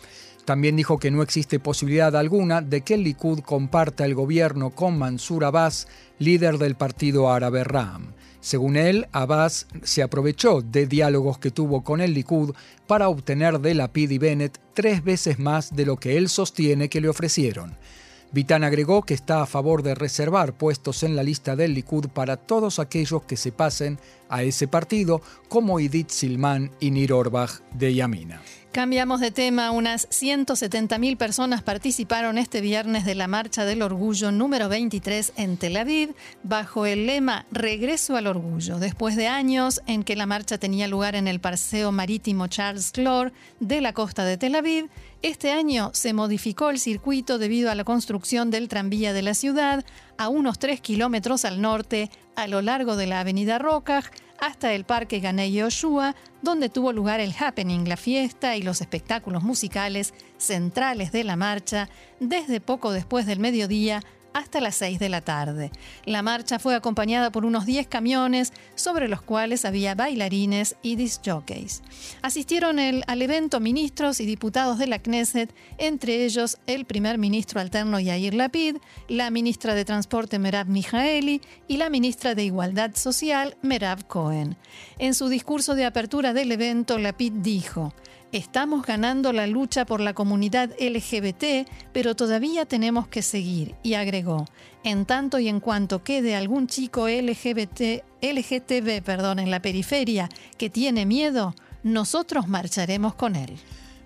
También 0.44 0.76
dijo 0.76 0.98
que 0.98 1.12
no 1.12 1.22
existe 1.22 1.60
posibilidad 1.60 2.16
alguna 2.16 2.64
de 2.64 2.82
que 2.82 2.96
el 2.96 3.04
Likud 3.04 3.42
comparta 3.42 4.06
el 4.06 4.16
gobierno 4.16 4.72
con 4.72 4.98
Mansur 4.98 5.46
Abbas, 5.46 5.88
líder 6.18 6.58
del 6.58 6.74
partido 6.74 7.32
árabe 7.32 7.64
Ram. 7.64 8.14
Según 8.42 8.76
él, 8.76 9.06
Abbas 9.12 9.68
se 9.84 10.02
aprovechó 10.02 10.64
de 10.64 10.88
diálogos 10.88 11.38
que 11.38 11.52
tuvo 11.52 11.84
con 11.84 12.02
el 12.02 12.16
Likud 12.16 12.56
para 12.88 13.08
obtener 13.08 13.60
de 13.60 13.76
Lapid 13.76 14.10
y 14.10 14.18
Bennett 14.18 14.60
tres 14.74 15.04
veces 15.04 15.38
más 15.38 15.76
de 15.76 15.86
lo 15.86 15.98
que 15.98 16.18
él 16.18 16.28
sostiene 16.28 16.90
que 16.90 17.02
le 17.02 17.10
ofrecieron. 17.10 17.78
Vitan 18.34 18.63
agregó 18.63 19.04
que 19.04 19.13
está 19.13 19.44
a 19.44 19.46
favor 19.46 19.84
de 19.84 19.94
reservar 19.94 20.54
puestos 20.54 21.04
en 21.04 21.16
la 21.16 21.22
lista 21.22 21.56
del 21.56 21.75
Likud 21.75 22.08
para 22.08 22.36
todos 22.36 22.80
aquellos 22.80 23.22
que 23.24 23.38
se 23.38 23.52
pasen 23.52 24.00
a 24.28 24.42
ese 24.42 24.68
partido, 24.68 25.22
como 25.50 25.80
Edith 25.80 26.10
Silman 26.10 26.72
y 26.80 26.90
Nir 26.90 27.13
Orbach 27.13 27.62
de 27.75 27.94
Yamina. 27.94 28.42
Cambiamos 28.74 29.20
de 29.20 29.30
tema. 29.30 29.70
Unas 29.70 30.10
170.000 30.10 31.15
personas 31.15 31.62
participaron 31.62 32.39
este 32.39 32.60
viernes 32.60 33.06
de 33.06 33.13
la 33.13 33.27
Marcha 33.27 33.65
del 33.65 33.84
Orgullo 33.84 34.32
número 34.32 34.68
23 34.68 35.34
en 35.36 35.58
Tel 35.58 35.77
Aviv, 35.77 36.15
bajo 36.42 36.88
el 36.88 37.06
lema 37.06 37.46
Regreso 37.51 38.15
al 38.15 38.25
Orgullo, 38.25 38.80
después 38.80 39.15
de 39.15 39.27
años 39.27 39.80
en 39.86 40.01
que 40.01 40.15
la 40.15 40.25
marcha 40.25 40.58
tenía 40.58 40.88
lugar 40.88 41.13
en 41.15 41.27
el 41.27 41.39
Paseo 41.39 41.92
Marítimo 41.92 42.48
Charles 42.48 42.92
Clore 42.92 43.32
de 43.60 43.80
la 43.80 43.94
costa 43.94 44.25
de 44.25 44.38
Tel 44.38 44.56
Aviv. 44.56 44.89
Este 45.22 45.51
año 45.51 45.92
se 45.94 46.13
modificó 46.13 46.72
el 46.72 46.80
circuito 46.80 47.38
debido 47.38 47.70
a 47.70 47.75
la 47.75 47.84
construcción 47.84 48.50
del 48.50 48.70
tranvía 48.70 49.13
de 49.13 49.22
la 49.22 49.36
ciudad 49.36 49.86
a 50.18 50.30
unos 50.30 50.58
3 50.58 50.82
kilómetros 50.82 51.46
al 51.46 51.62
norte, 51.62 52.10
a 52.36 52.48
lo 52.48 52.63
largo 52.63 52.96
de 52.96 53.06
la 53.06 53.20
avenida 53.20 53.60
Rocaj, 53.60 54.06
hasta 54.44 54.74
el 54.74 54.84
Parque 54.84 55.22
Ganei 55.22 55.54
Yoshua, 55.54 56.16
donde 56.42 56.68
tuvo 56.68 56.92
lugar 56.92 57.22
el 57.22 57.34
happening, 57.40 57.88
la 57.88 57.96
fiesta 57.96 58.58
y 58.58 58.62
los 58.62 58.82
espectáculos 58.82 59.42
musicales 59.42 60.14
centrales 60.38 61.14
de 61.14 61.24
la 61.24 61.38
marcha, 61.38 61.88
desde 62.20 62.60
poco 62.60 62.92
después 62.92 63.26
del 63.26 63.40
mediodía 63.40 64.04
hasta 64.34 64.62
las 64.62 64.75
6 64.75 65.00
de 65.00 65.10
la 65.10 65.22
tarde. 65.22 65.72
La 66.06 66.22
marcha 66.22 66.60
fue 66.60 66.75
acompañada 66.75 67.32
por 67.32 67.46
unos 67.46 67.66
10 67.66 67.88
camiones 67.88 68.54
sobre 68.75 69.08
los 69.08 69.22
cuales 69.22 69.66
había 69.66 69.96
bailarines 69.96 70.75
y 70.82 70.96
disc 70.96 71.22
jockeys. 71.25 71.82
Asistieron 72.22 72.80
al 72.80 73.22
evento 73.22 73.60
ministros 73.60 74.20
y 74.20 74.25
diputados 74.25 74.78
de 74.78 74.88
la 74.88 75.00
Knesset, 75.00 75.54
entre 75.78 76.25
ellos 76.25 76.58
el 76.68 76.86
primer 76.86 77.18
ministro 77.18 77.60
alterno 77.60 78.00
Yair 78.00 78.34
Lapid, 78.34 78.78
la 79.08 79.30
ministra 79.30 79.75
de 79.75 79.86
Transporte 79.86 80.40
Merav 80.40 80.68
Mijaeli 80.68 81.42
y 81.68 81.78
la 81.78 81.90
ministra 81.90 82.36
de 82.36 82.44
Igualdad 82.44 82.96
Social 82.96 83.58
Merav 83.62 84.06
Cohen. 84.08 84.58
En 84.98 85.13
su 85.13 85.30
discurso 85.30 85.75
de 85.75 85.86
apertura 85.86 86.34
del 86.34 86.52
evento, 86.52 86.98
Lapid 86.98 87.34
dijo, 87.34 87.94
Estamos 88.34 88.84
ganando 88.84 89.32
la 89.32 89.46
lucha 89.46 89.86
por 89.86 90.00
la 90.00 90.16
comunidad 90.16 90.72
LGBT, 90.80 91.70
pero 91.92 92.16
todavía 92.16 92.66
tenemos 92.66 93.08
que 93.08 93.22
seguir. 93.22 93.75
Y 93.84 93.94
agregó, 93.94 94.48
en 94.84 95.06
tanto 95.06 95.38
y 95.38 95.50
en 95.50 95.60
cuanto 95.60 96.04
quede 96.04 96.36
algún 96.36 96.66
chico 96.66 97.08
LGBT, 97.08 98.02
LGTB 98.24 99.04
perdón, 99.04 99.38
en 99.38 99.52
la 99.52 99.62
periferia 99.62 100.30
que 100.58 100.72
tiene 100.72 101.06
miedo, 101.06 101.54
nosotros 101.84 102.48
marcharemos 102.48 103.13
con 103.13 103.36
él. 103.36 103.56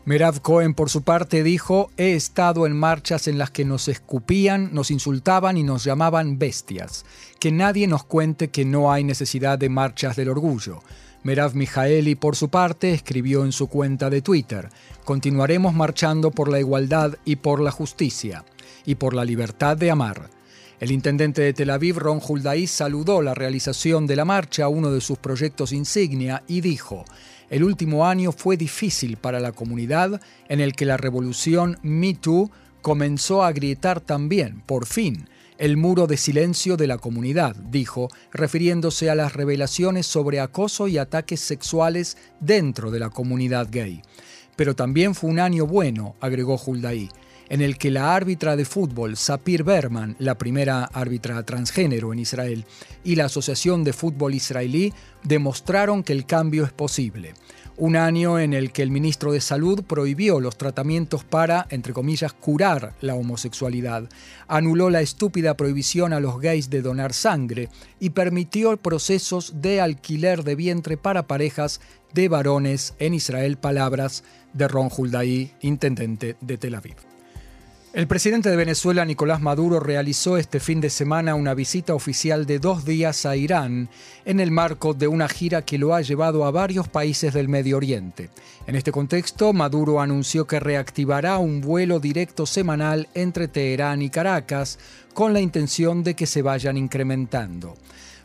Merav 0.03 0.41
Cohen, 0.41 0.73
por 0.73 0.89
su 0.89 1.03
parte, 1.03 1.41
dijo, 1.41 1.89
he 1.95 2.11
estado 2.13 2.65
en 2.65 2.73
marchas 2.73 3.29
en 3.29 3.37
las 3.37 3.49
que 3.51 3.63
nos 3.63 3.87
escupían, 3.87 4.73
nos 4.73 4.91
insultaban 4.91 5.55
y 5.55 5.63
nos 5.63 5.85
llamaban 5.85 6.37
bestias. 6.37 7.05
Que 7.39 7.53
nadie 7.53 7.87
nos 7.87 8.03
cuente 8.03 8.49
que 8.49 8.65
no 8.65 8.91
hay 8.91 9.05
necesidad 9.05 9.57
de 9.57 9.69
marchas 9.69 10.17
del 10.17 10.27
orgullo. 10.27 10.81
Merav 11.23 11.55
Mijaeli, 11.55 12.15
por 12.15 12.35
su 12.35 12.49
parte, 12.49 12.93
escribió 12.93 13.43
en 13.43 13.51
su 13.51 13.67
cuenta 13.67 14.09
de 14.09 14.21
Twitter, 14.21 14.69
Continuaremos 15.03 15.73
marchando 15.73 16.31
por 16.31 16.49
la 16.49 16.59
igualdad 16.59 17.15
y 17.25 17.37
por 17.37 17.61
la 17.61 17.71
justicia, 17.71 18.43
y 18.85 18.95
por 18.95 19.13
la 19.13 19.25
libertad 19.25 19.77
de 19.77 19.91
amar. 19.91 20.29
El 20.79 20.91
intendente 20.91 21.41
de 21.41 21.53
Tel 21.53 21.71
Aviv, 21.71 21.97
Ron 21.97 22.21
Huldaí, 22.25 22.67
saludó 22.67 23.21
la 23.21 23.33
realización 23.33 24.05
de 24.05 24.15
la 24.15 24.25
marcha, 24.25 24.67
uno 24.67 24.91
de 24.91 25.01
sus 25.01 25.17
proyectos 25.17 25.71
insignia, 25.71 26.43
y 26.47 26.61
dijo, 26.61 27.03
el 27.49 27.63
último 27.63 28.05
año 28.05 28.31
fue 28.31 28.57
difícil 28.57 29.17
para 29.17 29.39
la 29.39 29.53
comunidad 29.53 30.21
en 30.49 30.59
el 30.59 30.73
que 30.73 30.85
la 30.85 30.97
revolución 30.97 31.77
Me 31.81 32.13
Too 32.13 32.51
comenzó 32.81 33.43
a 33.43 33.47
agrietar 33.47 34.01
también, 34.01 34.61
por 34.65 34.85
fin, 34.85 35.27
el 35.57 35.77
muro 35.77 36.07
de 36.07 36.17
silencio 36.17 36.77
de 36.77 36.87
la 36.87 36.97
comunidad, 36.97 37.55
dijo, 37.55 38.09
refiriéndose 38.31 39.09
a 39.09 39.15
las 39.15 39.33
revelaciones 39.33 40.05
sobre 40.05 40.39
acoso 40.39 40.87
y 40.87 40.97
ataques 40.97 41.39
sexuales 41.39 42.17
dentro 42.39 42.91
de 42.91 42.99
la 42.99 43.09
comunidad 43.09 43.67
gay. 43.71 44.01
Pero 44.55 44.75
también 44.75 45.15
fue 45.15 45.29
un 45.29 45.39
año 45.39 45.65
bueno, 45.65 46.15
agregó 46.19 46.59
Huldaí, 46.63 47.09
en 47.49 47.61
el 47.61 47.77
que 47.77 47.91
la 47.91 48.13
árbitra 48.13 48.55
de 48.55 48.65
fútbol 48.65 49.15
Sapir 49.15 49.63
Berman, 49.63 50.15
la 50.19 50.37
primera 50.37 50.83
árbitra 50.83 51.43
transgénero 51.43 52.11
en 52.11 52.19
Israel, 52.19 52.65
y 53.03 53.15
la 53.15 53.25
Asociación 53.25 53.83
de 53.83 53.93
Fútbol 53.93 54.35
Israelí 54.35 54.93
demostraron 55.23 56.03
que 56.03 56.13
el 56.13 56.25
cambio 56.25 56.65
es 56.65 56.71
posible 56.71 57.33
un 57.77 57.95
año 57.95 58.39
en 58.39 58.53
el 58.53 58.71
que 58.71 58.81
el 58.81 58.91
ministro 58.91 59.31
de 59.31 59.39
Salud 59.39 59.83
prohibió 59.83 60.39
los 60.39 60.57
tratamientos 60.57 61.23
para, 61.23 61.67
entre 61.69 61.93
comillas, 61.93 62.33
curar 62.33 62.93
la 63.01 63.15
homosexualidad, 63.15 64.09
anuló 64.47 64.89
la 64.89 65.01
estúpida 65.01 65.55
prohibición 65.55 66.11
a 66.11 66.19
los 66.19 66.39
gays 66.39 66.69
de 66.69 66.81
donar 66.81 67.13
sangre 67.13 67.69
y 67.99 68.09
permitió 68.09 68.75
procesos 68.77 69.61
de 69.61 69.79
alquiler 69.79 70.43
de 70.43 70.55
vientre 70.55 70.97
para 70.97 71.27
parejas 71.27 71.79
de 72.13 72.27
varones 72.29 72.95
en 72.99 73.13
Israel, 73.13 73.57
palabras 73.57 74.23
de 74.53 74.67
Ron 74.67 74.89
Huldaí, 74.95 75.51
intendente 75.61 76.35
de 76.41 76.57
Tel 76.57 76.75
Aviv. 76.75 77.16
El 77.93 78.05
presidente 78.05 78.49
de 78.49 78.57
Venezuela, 78.57 79.05
Nicolás 79.05 79.41
Maduro, 79.41 79.79
realizó 79.79 80.37
este 80.37 80.59
fin 80.59 80.81
de 80.81 80.89
semana 80.89 81.35
una 81.35 81.53
visita 81.53 81.95
oficial 81.95 82.45
de 82.45 82.59
dos 82.59 82.83
días 82.83 83.25
a 83.25 83.37
Irán 83.37 83.89
en 84.25 84.41
el 84.41 84.51
marco 84.51 84.93
de 84.93 85.07
una 85.07 85.29
gira 85.29 85.61
que 85.63 85.77
lo 85.77 85.95
ha 85.95 86.01
llevado 86.01 86.45
a 86.45 86.51
varios 86.51 86.89
países 86.89 87.33
del 87.33 87.47
Medio 87.47 87.77
Oriente. 87.77 88.29
En 88.67 88.75
este 88.75 88.91
contexto, 88.91 89.53
Maduro 89.53 90.01
anunció 90.01 90.45
que 90.45 90.59
reactivará 90.59 91.37
un 91.37 91.61
vuelo 91.61 92.01
directo 92.01 92.45
semanal 92.45 93.07
entre 93.13 93.47
Teherán 93.47 94.01
y 94.01 94.09
Caracas 94.09 94.77
con 95.13 95.31
la 95.31 95.39
intención 95.39 96.03
de 96.03 96.13
que 96.13 96.25
se 96.25 96.41
vayan 96.41 96.75
incrementando. 96.75 97.77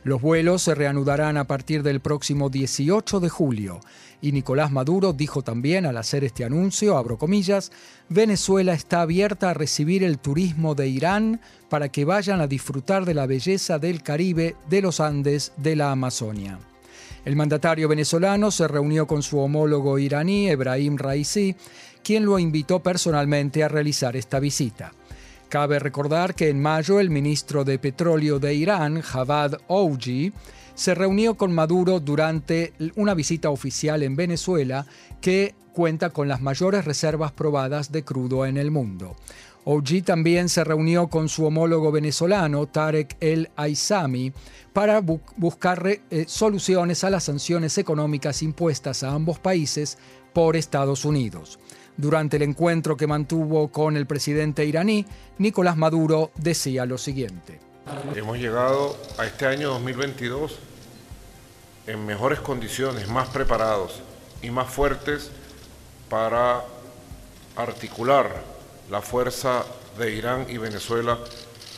Los 0.05 0.21
vuelos 0.21 0.63
se 0.63 0.75
reanudarán 0.75 1.37
a 1.37 1.45
partir 1.45 1.85
del 1.85 2.01
próximo 2.01 2.51
18 2.51 3.21
de 3.21 3.29
julio. 3.29 3.81
Y 4.21 4.33
Nicolás 4.33 4.73
Maduro 4.73 5.13
dijo 5.13 5.43
también 5.43 5.87
al 5.87 5.97
hacer 5.97 6.25
este 6.25 6.45
anuncio, 6.45 6.97
abro 6.97 7.19
comillas, 7.19 7.71
Venezuela 8.09 8.73
está 8.73 9.03
abierta 9.03 9.51
a 9.51 9.55
recibir 9.55 10.03
el 10.03 10.19
turismo 10.19 10.75
de 10.75 10.89
Irán 10.89 11.41
para 11.69 11.89
que 11.89 12.05
vayan 12.05 12.41
a 12.41 12.49
disfrutar 12.49 13.05
de 13.05 13.15
la 13.15 13.27
belleza 13.27 13.79
del 13.79 14.03
Caribe, 14.03 14.57
de 14.69 14.83
los 14.83 14.99
Andes, 14.99 15.53
de 15.57 15.77
la 15.77 15.93
Amazonia. 15.93 16.59
El 17.25 17.37
mandatario 17.37 17.89
venezolano 17.89 18.51
se 18.51 18.67
reunió 18.67 19.07
con 19.07 19.23
su 19.23 19.39
homólogo 19.39 20.01
iraní, 20.01 20.49
Ebrahim 20.49 20.97
Raisi, 20.97 21.55
quien 22.03 22.25
lo 22.25 22.41
invitó 22.41 22.83
personalmente 22.83 23.63
a 23.63 23.69
realizar 23.69 24.17
esta 24.17 24.41
visita. 24.41 24.93
Cabe 25.53 25.79
recordar 25.79 26.35
que 26.35 26.49
en 26.49 26.63
mayo 26.63 26.99
el 26.99 27.11
ministro 27.11 27.63
de 27.63 27.79
Petróleo 27.79 28.39
de 28.39 28.55
Irán, 28.55 29.03
Javad 29.03 29.59
Ouji, 29.69 30.33
se 30.75 30.95
reunió 30.95 31.35
con 31.35 31.53
Maduro 31.53 32.01
durante 32.01 32.73
una 32.97 33.13
visita 33.13 33.51
oficial 33.51 34.03
en 34.03 34.17
Venezuela 34.17 34.87
que 35.21 35.55
cuenta 35.75 36.09
con 36.09 36.27
las 36.27 36.41
mayores 36.41 36.87
reservas 36.87 37.33
probadas 37.33 37.93
de 37.93 38.03
crudo 38.03 38.47
en 38.47 38.57
el 38.57 38.71
mundo. 38.71 39.15
Ouji 39.67 40.01
también 40.01 40.49
se 40.49 40.65
reunió 40.65 41.09
con 41.09 41.29
su 41.29 41.45
homólogo 41.45 41.93
venezolano, 41.93 42.67
Tarek 42.67 43.19
El 43.21 43.51
Aizami, 43.55 44.33
para 44.73 45.03
buscar 45.37 45.87
eh, 45.87 46.25
soluciones 46.29 47.05
a 47.05 47.11
las 47.11 47.25
sanciones 47.25 47.77
económicas 47.77 48.43
impuestas 48.43 49.03
a 49.03 49.13
ambos 49.13 49.39
países 49.39 49.99
por 50.33 50.57
Estados 50.57 51.05
Unidos. 51.05 51.59
Durante 51.97 52.37
el 52.37 52.43
encuentro 52.43 52.97
que 52.97 53.07
mantuvo 53.07 53.69
con 53.69 53.97
el 53.97 54.07
presidente 54.07 54.65
iraní, 54.65 55.07
Nicolás 55.39 55.77
Maduro 55.77 56.31
decía 56.37 56.87
lo 56.87 56.99
siguiente. 56.99 57.61
Hemos 58.15 58.39
llegado 58.39 58.97
a 59.19 59.27
este 59.27 59.47
año 59.47 59.71
2022 59.71 60.59
en 61.87 62.07
mejores 62.07 62.41
condiciones, 62.41 63.09
más 63.09 63.29
preparados 63.29 64.01
y 64.41 64.51
más 64.51 64.69
fuertes 64.69 65.31
para 66.09 66.63
articular 67.57 68.43
la 68.91 69.03
fuerza 69.03 69.65
de 69.99 70.15
Irán 70.15 70.47
y 70.49 70.59
Venezuela 70.59 71.19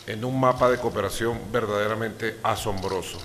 en 0.06 0.24
un 0.24 0.38
mapa 0.38 0.70
de 0.70 0.78
cooperación 0.78 1.38
verdaderamente 1.50 2.36
asombroso. 2.42 3.18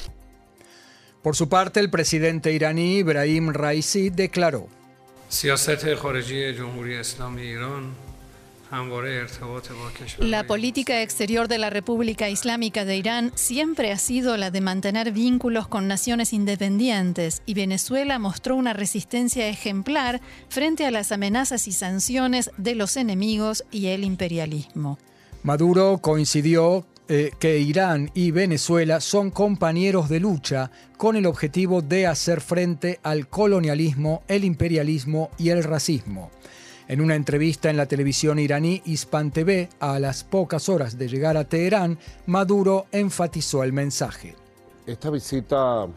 Por 1.21 1.36
su 1.36 1.49
parte, 1.49 1.80
el 1.80 1.89
presidente 1.89 2.54
iraní 2.54 2.97
Ibrahim 2.97 3.52
Raisi 3.52 4.10
declaró, 4.10 4.67
la 10.20 10.44
política 10.46 11.02
exterior 11.02 11.48
de 11.48 11.58
la 11.58 11.70
República 11.70 12.30
Islámica 12.30 12.86
de 12.86 12.98
Irán 12.98 13.32
siempre 13.36 13.92
ha 13.92 13.98
sido 13.98 14.38
la 14.38 14.52
de 14.52 14.62
mantener 14.62 15.12
vínculos 15.12 15.68
con 15.68 15.88
naciones 15.88 16.34
independientes 16.34 17.42
y 17.48 17.56
Venezuela 17.56 18.20
mostró 18.20 18.56
una 18.56 18.74
resistencia 18.74 19.48
ejemplar 19.48 20.22
frente 20.50 20.86
a 20.86 20.92
las 20.92 21.12
amenazas 21.12 21.68
y 21.68 21.72
sanciones 21.72 22.52
de 22.58 22.76
los 22.76 22.96
enemigos 22.96 23.63
y 23.72 23.88
el 23.88 24.04
imperialismo. 24.04 25.00
Maduro 25.42 26.00
coincidió 26.00 26.86
eh, 27.12 27.32
que 27.39 27.58
Irán 27.58 28.12
y 28.13 28.30
Venezuela 28.30 29.02
son 29.02 29.32
compañeros 29.32 30.10
de 30.10 30.19
lucha 30.19 30.69
con 30.95 31.15
el 31.15 31.26
objetivo 31.26 31.82
de 31.82 32.06
hacer 32.06 32.39
frente 32.39 33.00
al 33.02 33.28
colonialismo, 33.28 34.22
el 34.28 34.43
imperialismo 34.43 35.32
y 35.36 35.50
el 35.50 35.63
racismo. 35.63 36.30
En 36.88 37.02
una 37.02 37.15
entrevista 37.15 37.72
en 37.72 37.78
la 37.78 37.88
televisión 37.88 38.38
iraní 38.38 38.84
Hispan 38.86 39.32
TV, 39.32 39.69
a 39.80 39.98
las 39.98 40.24
pocas 40.24 40.69
horas 40.69 41.00
de 41.00 41.08
llegar 41.08 41.36
a 41.36 41.45
Teherán, 41.45 41.98
Maduro 42.28 42.86
enfatizó 42.91 43.63
el 43.63 43.74
mensaje. 43.74 44.36
Esta 44.86 45.10
visita 45.10 45.88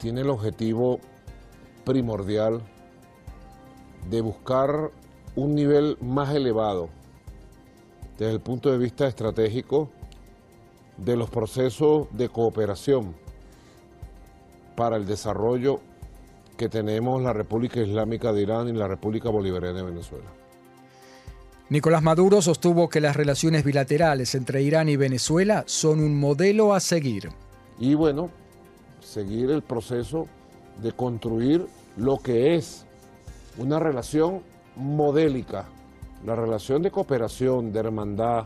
tiene 0.00 0.22
el 0.22 0.30
objetivo 0.30 0.98
primordial 1.84 2.62
de 4.08 4.22
buscar 4.22 4.90
un 5.36 5.54
nivel 5.54 5.98
más 6.00 6.34
elevado 6.34 6.88
desde 8.18 8.32
el 8.32 8.40
punto 8.40 8.70
de 8.70 8.78
vista 8.78 9.06
estratégico 9.06 9.90
de 10.96 11.16
los 11.16 11.30
procesos 11.30 12.06
de 12.12 12.28
cooperación 12.28 13.14
para 14.76 14.96
el 14.96 15.06
desarrollo 15.06 15.80
que 16.56 16.68
tenemos 16.68 17.22
la 17.22 17.32
República 17.32 17.80
Islámica 17.80 18.32
de 18.32 18.42
Irán 18.42 18.68
y 18.68 18.72
la 18.72 18.86
República 18.86 19.28
Bolivariana 19.28 19.78
de 19.78 19.84
Venezuela. 19.84 20.26
Nicolás 21.70 22.02
Maduro 22.02 22.42
sostuvo 22.42 22.88
que 22.88 23.00
las 23.00 23.16
relaciones 23.16 23.64
bilaterales 23.64 24.34
entre 24.34 24.62
Irán 24.62 24.88
y 24.88 24.96
Venezuela 24.96 25.64
son 25.66 26.00
un 26.00 26.20
modelo 26.20 26.74
a 26.74 26.80
seguir. 26.80 27.30
Y 27.78 27.94
bueno, 27.94 28.30
seguir 29.00 29.50
el 29.50 29.62
proceso 29.62 30.28
de 30.82 30.92
construir 30.92 31.66
lo 31.96 32.18
que 32.18 32.54
es 32.54 32.84
una 33.56 33.78
relación 33.78 34.42
modélica, 34.76 35.66
la 36.24 36.34
relación 36.34 36.82
de 36.82 36.90
cooperación, 36.90 37.72
de 37.72 37.80
hermandad, 37.80 38.44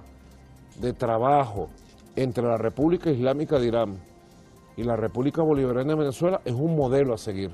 de 0.81 0.93
trabajo 0.93 1.69
entre 2.17 2.45
la 2.45 2.57
República 2.57 3.11
Islámica 3.11 3.59
de 3.59 3.67
Irán 3.69 3.99
y 4.77 4.83
la 4.83 4.97
República 4.97 5.43
Bolivariana 5.43 5.93
de 5.93 5.99
Venezuela 5.99 6.41
es 6.45 6.53
un 6.53 6.77
modelo 6.77 7.14
a 7.14 7.19
seguir 7.19 7.51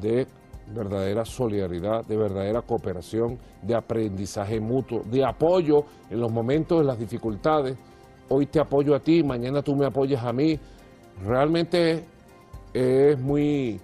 de 0.00 0.26
verdadera 0.72 1.24
solidaridad, 1.24 2.04
de 2.04 2.16
verdadera 2.16 2.62
cooperación, 2.62 3.38
de 3.62 3.74
aprendizaje 3.74 4.60
mutuo, 4.60 5.02
de 5.10 5.24
apoyo 5.24 5.84
en 6.10 6.20
los 6.20 6.30
momentos 6.30 6.78
de 6.78 6.84
las 6.84 6.98
dificultades. 6.98 7.76
Hoy 8.28 8.46
te 8.46 8.60
apoyo 8.60 8.94
a 8.94 9.00
ti, 9.00 9.22
mañana 9.24 9.62
tú 9.62 9.74
me 9.74 9.86
apoyas 9.86 10.22
a 10.24 10.32
mí. 10.32 10.58
Realmente 11.26 12.04
es 12.72 13.18
muy 13.18 13.80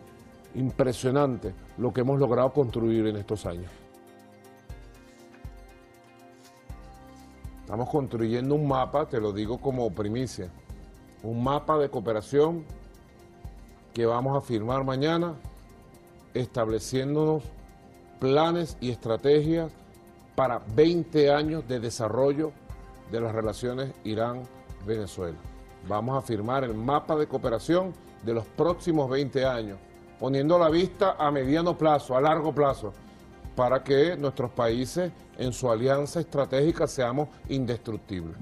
impresionante 0.55 1.53
lo 1.79 1.93
que 1.93 2.03
hemos 2.03 2.21
logrado 2.21 2.53
construir 2.53 3.07
en 3.07 3.17
estos 3.17 3.45
años. 3.47 3.86
Estamos 7.67 7.89
construyendo 7.89 8.55
un 8.55 8.69
mapa, 8.69 9.09
te 9.09 9.21
lo 9.21 9.33
digo 9.33 9.59
como 9.59 9.91
primicia, 9.91 10.49
un 11.25 11.43
mapa 11.43 11.77
de 11.79 11.91
cooperación 11.91 12.65
que 13.93 14.07
vamos 14.07 14.37
a 14.39 14.41
firmar 14.41 14.85
mañana 14.85 15.35
estableciéndonos 16.33 17.43
planes 18.21 18.77
y 18.81 18.93
estrategias 18.93 19.73
para 20.37 20.61
20 20.77 21.33
años 21.33 21.67
de 21.67 21.81
desarrollo 21.81 22.53
de 23.11 23.21
las 23.21 23.35
relaciones 23.35 23.93
Irán-Venezuela. 24.05 25.37
Vamos 25.89 26.17
a 26.17 26.25
firmar 26.25 26.63
el 26.63 26.75
mapa 26.75 27.17
de 27.17 27.27
cooperación 27.27 27.95
de 28.23 28.33
los 28.33 28.47
próximos 28.47 29.11
20 29.11 29.45
años, 29.45 29.79
poniendo 30.21 30.57
la 30.57 30.69
vista 30.69 31.17
a 31.19 31.33
mediano 31.33 31.77
plazo, 31.77 32.17
a 32.17 32.21
largo 32.21 32.55
plazo, 32.55 32.93
para 33.57 33.83
que 33.83 34.16
nuestros 34.16 34.53
países 34.53 35.11
en 35.38 35.53
su 35.53 35.71
alianza 35.71 36.21
estratégica 36.21 36.87
seamos 36.87 37.29
indestructibles. 37.49 38.37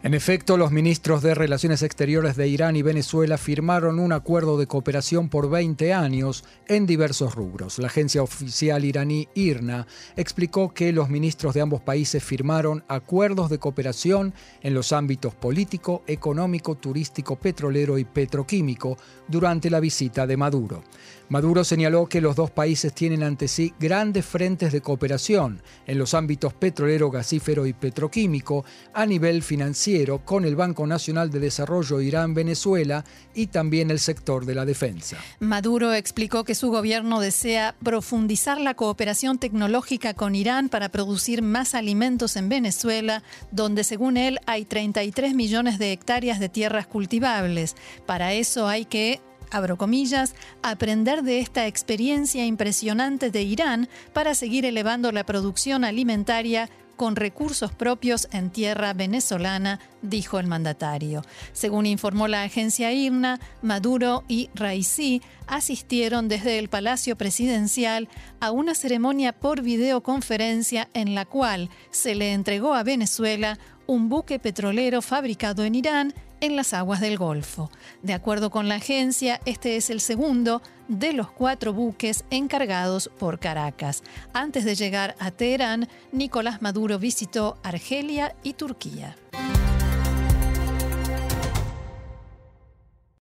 En 0.00 0.14
efecto, 0.14 0.56
los 0.56 0.70
ministros 0.70 1.22
de 1.22 1.34
Relaciones 1.34 1.82
Exteriores 1.82 2.36
de 2.36 2.46
Irán 2.46 2.76
y 2.76 2.82
Venezuela 2.82 3.36
firmaron 3.36 3.98
un 3.98 4.12
acuerdo 4.12 4.56
de 4.56 4.68
cooperación 4.68 5.28
por 5.28 5.50
20 5.50 5.92
años 5.92 6.44
en 6.68 6.86
diversos 6.86 7.34
rubros. 7.34 7.80
La 7.80 7.88
agencia 7.88 8.22
oficial 8.22 8.84
iraní 8.84 9.26
IRNA 9.34 9.88
explicó 10.14 10.72
que 10.72 10.92
los 10.92 11.08
ministros 11.08 11.52
de 11.54 11.62
ambos 11.62 11.80
países 11.80 12.22
firmaron 12.22 12.84
acuerdos 12.86 13.50
de 13.50 13.58
cooperación 13.58 14.34
en 14.62 14.72
los 14.72 14.92
ámbitos 14.92 15.34
político, 15.34 16.04
económico, 16.06 16.76
turístico, 16.76 17.34
petrolero 17.34 17.98
y 17.98 18.04
petroquímico 18.04 18.96
durante 19.26 19.68
la 19.68 19.80
visita 19.80 20.28
de 20.28 20.36
Maduro. 20.36 20.84
Maduro 21.30 21.62
señaló 21.62 22.06
que 22.06 22.22
los 22.22 22.36
dos 22.36 22.50
países 22.50 22.94
tienen 22.94 23.22
ante 23.22 23.48
sí 23.48 23.74
grandes 23.78 24.24
frentes 24.24 24.72
de 24.72 24.80
cooperación 24.80 25.60
en 25.86 25.98
los 25.98 26.14
ámbitos 26.14 26.54
petrolero, 26.54 27.10
gasífero 27.10 27.66
y 27.66 27.74
petroquímico 27.74 28.64
a 28.94 29.04
nivel 29.04 29.42
financiero 29.42 30.24
con 30.24 30.46
el 30.46 30.56
Banco 30.56 30.86
Nacional 30.86 31.30
de 31.30 31.40
Desarrollo 31.40 32.00
Irán-Venezuela 32.00 33.04
y 33.34 33.48
también 33.48 33.90
el 33.90 33.98
sector 33.98 34.46
de 34.46 34.54
la 34.54 34.64
defensa. 34.64 35.18
Maduro 35.38 35.92
explicó 35.92 36.44
que 36.44 36.54
su 36.54 36.70
gobierno 36.70 37.20
desea 37.20 37.74
profundizar 37.84 38.58
la 38.58 38.72
cooperación 38.72 39.38
tecnológica 39.38 40.14
con 40.14 40.34
Irán 40.34 40.70
para 40.70 40.88
producir 40.88 41.42
más 41.42 41.74
alimentos 41.74 42.36
en 42.36 42.48
Venezuela, 42.48 43.22
donde 43.52 43.84
según 43.84 44.16
él 44.16 44.38
hay 44.46 44.64
33 44.64 45.34
millones 45.34 45.78
de 45.78 45.92
hectáreas 45.92 46.40
de 46.40 46.48
tierras 46.48 46.86
cultivables. 46.86 47.76
Para 48.06 48.32
eso 48.32 48.66
hay 48.66 48.86
que 48.86 49.20
abro 49.50 49.76
comillas, 49.76 50.34
aprender 50.62 51.22
de 51.22 51.40
esta 51.40 51.66
experiencia 51.66 52.44
impresionante 52.44 53.30
de 53.30 53.42
Irán 53.42 53.88
para 54.12 54.34
seguir 54.34 54.64
elevando 54.64 55.12
la 55.12 55.24
producción 55.24 55.84
alimentaria 55.84 56.68
con 56.98 57.16
recursos 57.16 57.72
propios 57.72 58.28
en 58.32 58.50
tierra 58.50 58.92
venezolana, 58.92 59.78
dijo 60.02 60.40
el 60.40 60.48
mandatario. 60.48 61.22
Según 61.52 61.86
informó 61.86 62.26
la 62.26 62.42
agencia 62.42 62.92
IRNA, 62.92 63.38
Maduro 63.62 64.24
y 64.26 64.50
Raisi 64.54 65.22
asistieron 65.46 66.28
desde 66.28 66.58
el 66.58 66.68
Palacio 66.68 67.16
Presidencial 67.16 68.08
a 68.40 68.50
una 68.50 68.74
ceremonia 68.74 69.32
por 69.32 69.62
videoconferencia 69.62 70.88
en 70.92 71.14
la 71.14 71.24
cual 71.24 71.70
se 71.90 72.16
le 72.16 72.32
entregó 72.32 72.74
a 72.74 72.82
Venezuela 72.82 73.58
un 73.86 74.08
buque 74.08 74.38
petrolero 74.38 75.00
fabricado 75.00 75.64
en 75.64 75.76
Irán 75.76 76.14
en 76.40 76.56
las 76.56 76.74
aguas 76.74 77.00
del 77.00 77.18
Golfo. 77.18 77.70
De 78.02 78.14
acuerdo 78.14 78.50
con 78.50 78.68
la 78.68 78.76
agencia, 78.76 79.40
este 79.44 79.76
es 79.76 79.90
el 79.90 80.00
segundo 80.00 80.62
de 80.88 81.12
los 81.12 81.30
cuatro 81.30 81.72
buques 81.72 82.24
encargados 82.30 83.10
por 83.18 83.38
Caracas. 83.38 84.02
Antes 84.32 84.64
de 84.64 84.74
llegar 84.74 85.14
a 85.18 85.30
Teherán, 85.30 85.88
Nicolás 86.12 86.62
Maduro 86.62 86.98
visitó 86.98 87.58
Argelia 87.62 88.34
y 88.42 88.54
Turquía. 88.54 89.16